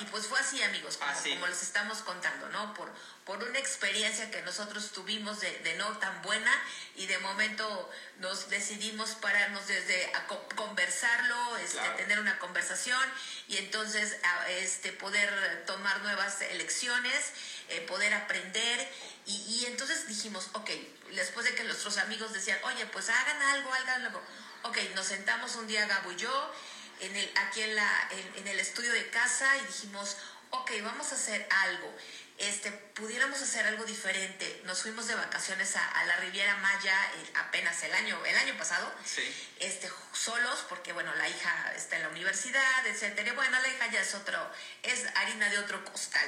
Y 0.00 0.04
pues 0.06 0.26
fue 0.26 0.38
así, 0.38 0.62
amigos, 0.62 0.96
como, 0.96 1.12
como, 1.12 1.46
les 1.46 1.62
estamos 1.62 1.98
contando, 1.98 2.48
¿no? 2.50 2.74
Por, 2.74 2.90
por 3.24 3.42
una 3.42 3.58
experiencia 3.58 4.30
que 4.30 4.42
nosotros 4.42 4.92
tuvimos 4.92 5.40
de, 5.40 5.50
de 5.60 5.74
no 5.74 5.96
tan 5.98 6.22
buena 6.22 6.52
y 6.96 7.06
de 7.06 7.18
momento 7.18 7.90
nos 8.18 8.48
decidimos 8.48 9.10
pararnos 9.16 9.66
desde 9.66 10.12
a 10.14 10.26
conversarlo, 10.56 11.56
este, 11.58 11.88
tener 11.96 12.18
una 12.20 12.38
conversación 12.38 13.02
y 13.48 13.58
entonces 13.58 14.16
este, 14.48 14.92
poder 14.92 15.64
tomar 15.66 16.00
nuevas 16.02 16.40
elecciones, 16.42 17.32
eh, 17.68 17.80
poder 17.82 18.12
aprender 18.14 18.88
y, 19.26 19.60
y 19.60 19.66
entonces 19.66 20.08
dijimos, 20.08 20.48
ok, 20.54 20.70
después 21.14 21.46
de 21.46 21.54
que 21.54 21.64
nuestros 21.64 21.98
amigos 21.98 22.32
decían, 22.32 22.58
oye, 22.64 22.86
pues 22.86 23.08
hagan 23.08 23.42
algo, 23.42 23.72
hagan 23.72 24.04
algo. 24.04 24.22
Ok, 24.62 24.78
nos 24.94 25.06
sentamos 25.06 25.56
un 25.56 25.66
día 25.66 25.86
Gabo 25.86 26.12
y 26.12 26.16
yo 26.16 26.54
en 27.00 27.16
el, 27.16 27.30
aquí 27.36 27.62
en, 27.62 27.74
la, 27.74 28.08
en, 28.36 28.46
el 28.46 28.60
estudio 28.60 28.92
de 28.92 29.08
casa 29.10 29.56
y 29.58 29.66
dijimos, 29.66 30.16
ok, 30.50 30.70
vamos 30.82 31.10
a 31.12 31.14
hacer 31.16 31.46
algo. 31.50 31.94
Este, 32.38 32.70
pudiéramos 32.70 33.40
hacer 33.40 33.66
algo 33.66 33.84
diferente. 33.84 34.62
Nos 34.64 34.82
fuimos 34.82 35.06
de 35.08 35.14
vacaciones 35.14 35.76
a, 35.76 36.04
la 36.04 36.16
Riviera 36.16 36.56
Maya 36.56 36.94
eh, 37.16 37.32
apenas 37.34 37.82
el 37.82 37.92
año, 37.92 38.24
el 38.24 38.36
año 38.36 38.56
pasado, 38.56 38.92
sí. 39.04 39.22
este, 39.58 39.90
solos, 40.12 40.64
porque 40.68 40.92
bueno, 40.92 41.14
la 41.16 41.28
hija 41.28 41.72
está 41.76 41.96
en 41.96 42.02
la 42.02 42.08
universidad, 42.08 42.86
etcétera. 42.86 43.32
Bueno, 43.34 43.60
la 43.60 43.68
hija 43.68 43.90
ya 43.90 44.00
es 44.00 44.14
otro, 44.14 44.38
es 44.82 45.06
harina 45.16 45.50
de 45.50 45.58
otro 45.58 45.84
costal. 45.84 46.26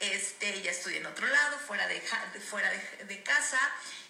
Este, 0.00 0.54
ella 0.54 0.70
estudia 0.70 0.98
en 0.98 1.06
otro 1.06 1.26
lado, 1.26 1.58
fuera 1.58 1.86
de, 1.86 2.00
fuera 2.40 2.70
de, 2.70 3.04
de 3.04 3.22
casa 3.22 3.58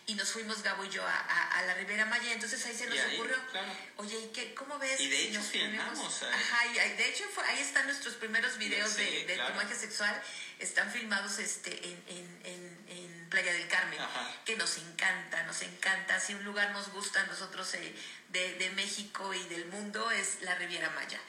y 0.09 0.15
nos 0.15 0.31
fuimos 0.31 0.63
Gabo 0.63 0.85
y 0.85 0.89
yo 0.89 1.05
a, 1.05 1.59
a, 1.59 1.63
la 1.63 1.75
Ribera 1.75 2.05
Maya, 2.05 2.33
entonces 2.33 2.65
ahí 2.65 2.77
se 2.77 2.87
nos 2.87 2.99
ocurrió, 3.13 3.37
oye, 3.97 4.17
¿y 4.21 4.29
qué, 4.29 4.55
cómo 4.55 4.79
ves? 4.79 5.01
Y 5.01 5.09
de 5.09 5.25
hecho 5.25 5.43
filmamos. 5.43 6.23
Ajá, 6.23 6.67
y 6.67 6.75
de 6.75 7.09
hecho 7.09 7.25
ahí 7.45 7.59
están 7.59 7.87
nuestros 7.87 8.15
primeros 8.15 8.57
videos 8.57 8.97
de, 8.97 9.25
de 9.27 9.37
tu 9.37 9.53
magia 9.55 9.75
sexual, 9.75 10.23
están 10.61 10.93
filmados 10.93 11.41
este 11.41 11.73
en, 11.89 12.05
en, 12.07 12.41
en, 12.45 12.85
en 12.89 13.31
Playa 13.31 13.53
del 13.53 13.67
Carmen, 13.67 13.99
que 14.45 14.57
nos 14.57 14.79
encanta, 14.79 15.43
nos 15.43 15.61
encanta, 15.63 16.21
si 16.21 16.35
un 16.35 16.45
lugar 16.45 16.71
nos 16.71 16.93
gusta 16.93 17.23
a 17.23 17.27
nosotros 17.27 17.75
eh, 17.75 17.95
de, 18.29 18.55
de 18.55 18.71
México 18.71 19.35
y 19.35 19.43
del 19.49 19.67
mundo 19.67 20.09
es 20.13 20.41
la 20.43 20.55
Riviera 20.55 20.89
Maya. 20.91 21.21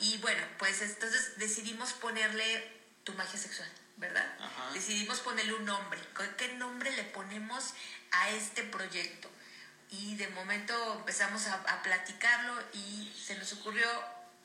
Y 0.00 0.18
bueno, 0.18 0.42
pues 0.58 0.82
entonces 0.82 1.38
decidimos 1.38 1.92
ponerle 1.92 2.72
tu 3.04 3.12
magia 3.14 3.38
sexual. 3.38 3.70
¿verdad? 3.96 4.26
Decidimos 4.74 5.20
ponerle 5.20 5.54
un 5.54 5.64
nombre. 5.64 5.98
¿Qué 6.36 6.48
nombre 6.54 6.90
le 6.92 7.04
ponemos 7.04 7.72
a 8.20 8.30
este 8.30 8.62
proyecto? 8.62 9.30
Y 9.90 10.16
de 10.16 10.28
momento 10.28 10.74
empezamos 10.98 11.46
a, 11.46 11.82
platicarlo 11.82 12.54
y 12.72 13.12
se 13.16 13.36
nos 13.36 13.52
ocurrió 13.52 13.88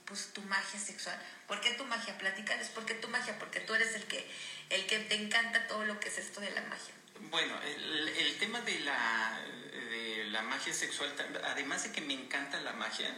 pues 0.05 0.31
tu 0.33 0.41
magia 0.43 0.79
sexual. 0.79 1.19
¿Por 1.47 1.59
qué 1.61 1.71
tu 1.71 1.85
magia? 1.85 2.17
Platícales, 2.17 2.69
¿por 2.69 2.85
qué 2.85 2.93
tu 2.93 3.07
magia? 3.07 3.37
Porque 3.39 3.59
tú 3.61 3.73
eres 3.73 3.95
el 3.95 4.03
que, 4.03 4.29
el 4.69 4.85
que 4.85 4.99
te 4.99 5.15
encanta 5.15 5.67
todo 5.67 5.85
lo 5.85 5.99
que 5.99 6.09
es 6.09 6.17
esto 6.17 6.41
de 6.41 6.51
la 6.51 6.61
magia. 6.61 6.93
Bueno, 7.29 7.59
el, 7.61 8.09
el 8.09 8.37
tema 8.37 8.61
de 8.61 8.79
la, 8.81 9.39
de 9.71 10.25
la 10.25 10.41
magia 10.43 10.73
sexual, 10.73 11.13
además 11.45 11.83
de 11.83 11.91
que 11.91 12.01
me 12.01 12.13
encanta 12.13 12.59
la 12.61 12.73
magia, 12.73 13.15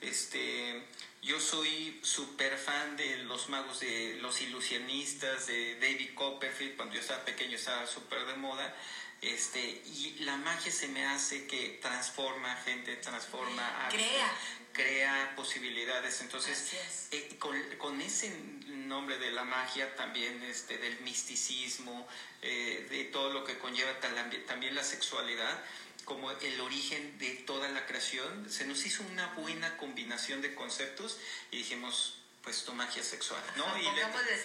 este, 0.00 0.86
yo 1.24 1.40
soy 1.40 1.98
súper 2.02 2.58
fan 2.58 2.96
de 2.96 3.18
los 3.24 3.48
magos, 3.48 3.80
de 3.80 4.18
los 4.20 4.40
ilusionistas, 4.42 5.46
de 5.46 5.76
David 5.76 6.10
Copperfield, 6.14 6.76
cuando 6.76 6.94
yo 6.94 7.00
estaba 7.00 7.24
pequeño 7.24 7.56
estaba 7.56 7.86
súper 7.86 8.26
de 8.26 8.34
moda. 8.34 8.74
Este, 9.22 9.82
y 9.86 10.16
la 10.20 10.36
magia 10.36 10.70
se 10.70 10.86
me 10.88 11.06
hace 11.06 11.46
que 11.46 11.78
transforma 11.80 12.54
gente, 12.56 12.96
transforma 12.96 13.88
crea, 13.90 14.38
crea 14.72 15.32
posibilidades. 15.34 16.20
Entonces, 16.20 17.08
eh, 17.10 17.36
con, 17.38 17.58
con, 17.78 18.02
ese 18.02 18.30
nombre 18.66 19.16
de 19.16 19.30
la 19.30 19.44
magia 19.44 19.96
también, 19.96 20.42
este, 20.42 20.76
del 20.76 21.00
misticismo, 21.00 22.06
eh, 22.42 22.86
de 22.90 23.04
todo 23.04 23.32
lo 23.32 23.44
que 23.44 23.56
conlleva 23.56 23.98
también 24.46 24.74
la 24.74 24.84
sexualidad, 24.84 25.58
como 26.04 26.30
el 26.30 26.60
origen 26.60 27.18
de 27.18 27.30
toda 27.46 27.68
la 27.68 27.86
creación, 27.86 28.50
se 28.50 28.66
nos 28.66 28.84
hizo 28.86 29.02
una 29.04 29.28
buena 29.34 29.76
combinación 29.76 30.42
de 30.42 30.54
conceptos 30.54 31.18
y 31.50 31.58
dijimos, 31.58 32.18
pues 32.42 32.64
tu 32.64 32.74
magia 32.74 33.02
sexual, 33.02 33.42
¿no? 33.56 33.64
y, 33.78 33.82
le, 33.82 34.02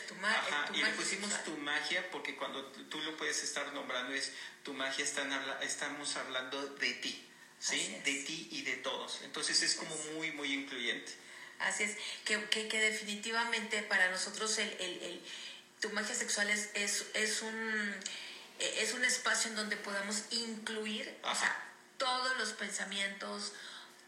tu 0.08 0.15
ajá, 0.26 0.69
y 0.74 0.78
le 0.78 0.89
pusimos 0.91 1.43
tu 1.43 1.52
magia 1.58 2.10
porque 2.12 2.36
cuando 2.36 2.65
tú 2.65 3.00
lo 3.02 3.17
puedes 3.17 3.43
estar 3.43 3.74
nombrando 3.74 4.13
es 4.13 4.32
tu 4.63 4.74
magia, 4.74 5.04
están 5.04 5.30
estamos 5.62 6.15
hablando 6.15 6.65
de 6.65 6.93
ti, 6.93 7.28
¿sí? 7.60 8.00
De 8.06 8.24
ti 8.24 8.48
y 8.52 8.62
de 8.62 8.78
todos. 8.78 9.19
Entonces 9.24 9.62
es 9.62 9.76
como 9.76 9.93
muy, 10.13 10.32
muy 10.32 10.54
incluyente. 10.54 11.12
Así 11.60 11.84
es, 11.84 11.98
que, 12.24 12.41
que, 12.45 12.69
que 12.69 12.80
definitivamente 12.80 13.84
para 13.84 14.10
nosotros 14.10 14.58
el, 14.60 14.69
el, 14.80 15.04
el, 15.04 15.22
tu 15.82 15.89
magia 15.89 16.15
sexual 16.15 16.50
es, 16.50 16.69
es, 16.74 17.06
es 17.13 17.41
un 17.41 17.95
es 18.60 18.93
un 18.93 19.04
espacio 19.06 19.50
en 19.50 19.56
donde 19.56 19.78
podamos 19.78 20.24
incluir 20.32 21.17
o 21.24 21.36
sea, 21.36 21.56
todos 21.98 22.38
los 22.38 22.54
pensamientos, 22.54 23.54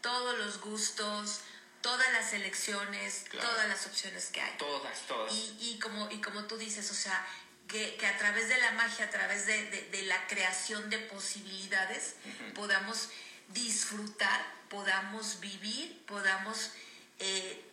todos 0.00 0.38
los 0.38 0.60
gustos, 0.60 1.40
todas 1.80 2.10
las 2.12 2.32
elecciones, 2.32 3.24
todas 3.30 3.68
las 3.68 3.86
opciones 3.86 4.26
que 4.26 4.40
hay. 4.40 4.56
Todas, 4.56 5.00
todas. 5.06 5.32
Y, 5.32 5.56
y, 5.60 5.78
como, 5.78 6.10
y 6.10 6.20
como 6.20 6.44
tú 6.44 6.56
dices, 6.56 6.90
o 6.90 6.94
sea, 6.94 7.26
que, 7.68 7.96
que 7.96 8.06
a 8.06 8.18
través 8.18 8.48
de 8.48 8.58
la 8.58 8.72
magia, 8.72 9.06
a 9.06 9.10
través 9.10 9.46
de, 9.46 9.70
de, 9.70 9.82
de 9.90 10.02
la 10.02 10.26
creación 10.26 10.90
de 10.90 10.98
posibilidades, 10.98 12.14
podamos 12.54 13.08
disfrutar, 13.48 14.44
podamos 14.68 15.40
vivir, 15.40 16.04
podamos 16.06 16.70
eh, 17.18 17.71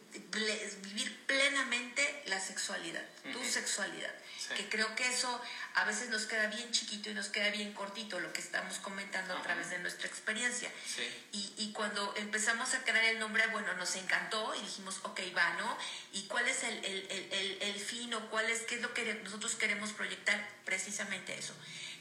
vivir 0.81 1.25
plenamente 1.25 2.23
la 2.27 2.39
sexualidad, 2.39 3.03
tu 3.31 3.43
sexualidad. 3.43 4.13
Que 4.55 4.67
creo 4.67 4.95
que 4.95 5.07
eso 5.07 5.41
a 5.75 5.85
veces 5.85 6.09
nos 6.09 6.25
queda 6.25 6.47
bien 6.47 6.71
chiquito 6.71 7.11
y 7.11 7.13
nos 7.13 7.27
queda 7.27 7.49
bien 7.51 7.71
cortito 7.73 8.19
lo 8.19 8.33
que 8.33 8.41
estamos 8.41 8.79
comentando 8.79 9.35
a 9.37 9.41
través 9.43 9.69
de 9.69 9.77
nuestra 9.77 10.07
experiencia. 10.07 10.71
Y, 11.31 11.53
y, 11.57 11.71
cuando 11.71 12.15
empezamos 12.17 12.73
a 12.73 12.83
crear 12.83 13.05
el 13.05 13.19
nombre, 13.19 13.45
bueno, 13.47 13.71
nos 13.75 13.95
encantó 13.95 14.55
y 14.55 14.61
dijimos, 14.61 14.99
ok, 15.03 15.19
va, 15.37 15.53
¿no? 15.53 15.77
¿Y 16.13 16.23
cuál 16.23 16.47
es 16.47 16.63
el, 16.63 16.83
el, 16.83 17.29
el, 17.31 17.57
el 17.61 17.79
fin 17.79 18.11
o 18.15 18.29
cuál 18.31 18.49
es, 18.49 18.61
qué 18.61 18.75
es 18.75 18.81
lo 18.81 18.91
que 18.93 19.13
nosotros 19.23 19.53
queremos 19.55 19.91
proyectar? 19.91 20.49
Precisamente 20.65 21.37
eso. 21.37 21.53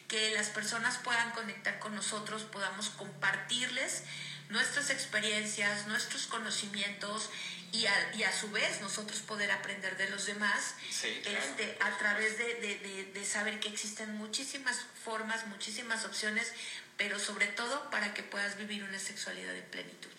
Que 0.07 0.31
las 0.31 0.49
personas 0.49 0.97
puedan 0.99 1.33
conectar 1.33 1.79
con 1.81 1.95
nosotros, 1.95 2.45
podamos 2.45 2.89
compartirles 2.91 4.05
nuestras 4.49 4.89
experiencias, 4.91 5.87
nuestros 5.87 6.27
conocimientos 6.27 7.29
y 7.73 7.87
a, 7.87 8.15
y 8.15 8.23
a 8.23 8.33
su 8.33 8.51
vez 8.51 8.81
nosotros 8.81 9.21
poder 9.21 9.51
aprender 9.51 9.97
de 9.97 10.09
los 10.11 10.27
demás 10.27 10.75
este, 10.91 11.77
a 11.81 11.99
través 11.99 12.39
de, 12.39 12.55
de, 12.55 13.11
de, 13.13 13.25
saber 13.25 13.61
que 13.61 13.69
existen 13.69 14.15
muchísimas 14.17 14.87
formas, 15.05 15.47
muchísimas 15.47 16.05
opciones, 16.05 16.53
pero 16.97 17.19
sobre 17.19 17.47
todo 17.47 17.91
para 17.91 18.15
que 18.15 18.23
puedas 18.23 18.57
vivir 18.57 18.83
una 18.83 18.99
sexualidad 18.99 19.53
de 19.53 19.63
plenitud. 19.63 20.11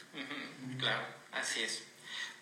Claro, 0.80 1.06
así 1.32 1.62
es. 1.64 1.84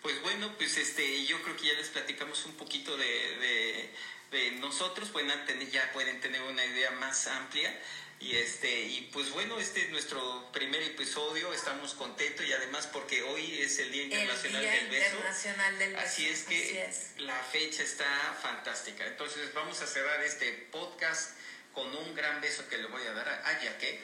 Pues 0.02 0.22
bueno, 0.22 0.54
pues 0.58 0.78
este, 0.78 1.26
yo 1.26 1.42
creo 1.42 1.58
que 1.58 1.68
ya 1.68 1.74
les 1.74 1.90
platicamos 1.90 2.46
un 2.46 2.54
poquito 2.56 2.96
de, 2.98 3.94
de 4.32 4.52
nosotros, 4.52 5.10
pueden 5.10 5.46
tener, 5.46 5.70
ya 5.70 5.92
pueden 5.94 6.20
tener 6.22 6.42
una 6.42 6.66
idea 6.66 6.92
más 6.92 7.28
amplia. 7.28 7.74
Y 8.20 8.36
este 8.36 8.82
y 8.82 9.10
pues 9.14 9.30
bueno, 9.30 9.60
este 9.60 9.82
es 9.82 9.90
nuestro 9.92 10.52
primer 10.52 10.82
episodio, 10.82 11.54
estamos 11.54 11.94
contentos 11.94 12.44
y 12.48 12.52
además 12.52 12.88
porque 12.88 13.22
hoy 13.22 13.62
es 13.62 13.78
el 13.78 13.92
Día 13.92 14.06
Internacional, 14.06 14.64
del, 14.64 14.88
beso. 14.88 15.18
Así 16.00 16.28
es 16.28 16.44
que 16.44 16.92
la 17.18 17.38
fecha 17.44 17.84
está 17.84 18.36
fantástica. 18.42 19.06
Entonces 19.06 19.54
vamos 19.54 19.80
a 19.84 19.88
cerrar 19.88 20.24
este 20.24 20.52
podcast 20.72 21.38
con 21.74 21.96
un 21.96 22.16
gran 22.16 22.42
beso 22.42 22.68
que 22.70 22.80
le 22.80 22.88
voy 22.88 23.04
a 23.04 23.14
dar 23.14 23.30
a 23.30 23.64
Yaque. 23.64 24.02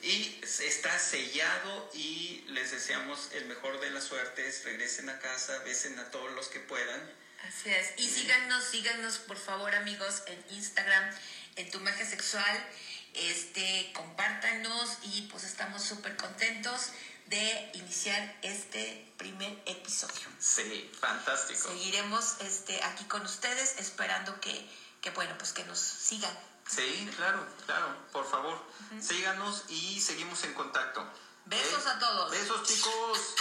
Y 0.00 0.40
está 0.42 0.96
sellado 0.98 1.90
y 1.94 2.44
les 2.48 2.70
deseamos 2.70 3.32
el 3.32 3.46
mejor 3.46 3.80
de 3.80 3.90
las 3.90 4.04
suertes. 4.04 4.62
Regresen 4.64 5.08
a 5.08 5.18
casa, 5.18 5.58
besen 5.64 5.98
a 5.98 6.10
todos 6.12 6.30
los 6.32 6.46
que 6.48 6.60
puedan. 6.60 7.23
Así 7.48 7.70
es. 7.70 7.94
Y 7.98 8.08
síganos, 8.08 8.64
síganos 8.64 9.18
por 9.18 9.36
favor 9.36 9.74
amigos 9.74 10.22
en 10.26 10.44
Instagram 10.50 11.14
en 11.56 11.70
tu 11.70 11.80
magia 11.80 12.06
sexual. 12.06 12.66
Este, 13.14 13.92
compártanos 13.94 14.98
y 15.02 15.22
pues 15.30 15.44
estamos 15.44 15.82
súper 15.82 16.16
contentos 16.16 16.88
de 17.26 17.70
iniciar 17.74 18.36
este 18.42 19.12
primer 19.16 19.52
episodio. 19.66 20.28
Sí, 20.38 20.90
fantástico. 21.00 21.68
Seguiremos 21.68 22.40
este, 22.40 22.82
aquí 22.82 23.04
con 23.04 23.22
ustedes 23.22 23.76
esperando 23.78 24.40
que, 24.40 24.68
que 25.00 25.10
bueno, 25.10 25.36
pues 25.38 25.52
que 25.52 25.64
nos 25.64 25.78
sigan. 25.78 26.36
Sí, 26.66 27.08
claro, 27.16 27.46
claro, 27.66 27.94
por 28.10 28.28
favor, 28.28 28.58
síganos 29.00 29.64
y 29.68 30.00
seguimos 30.00 30.42
en 30.44 30.54
contacto. 30.54 31.06
Besos 31.44 31.86
a 31.86 31.98
todos. 31.98 32.30
Besos 32.30 32.66
chicos. 32.66 33.34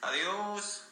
Adiós. 0.00 0.82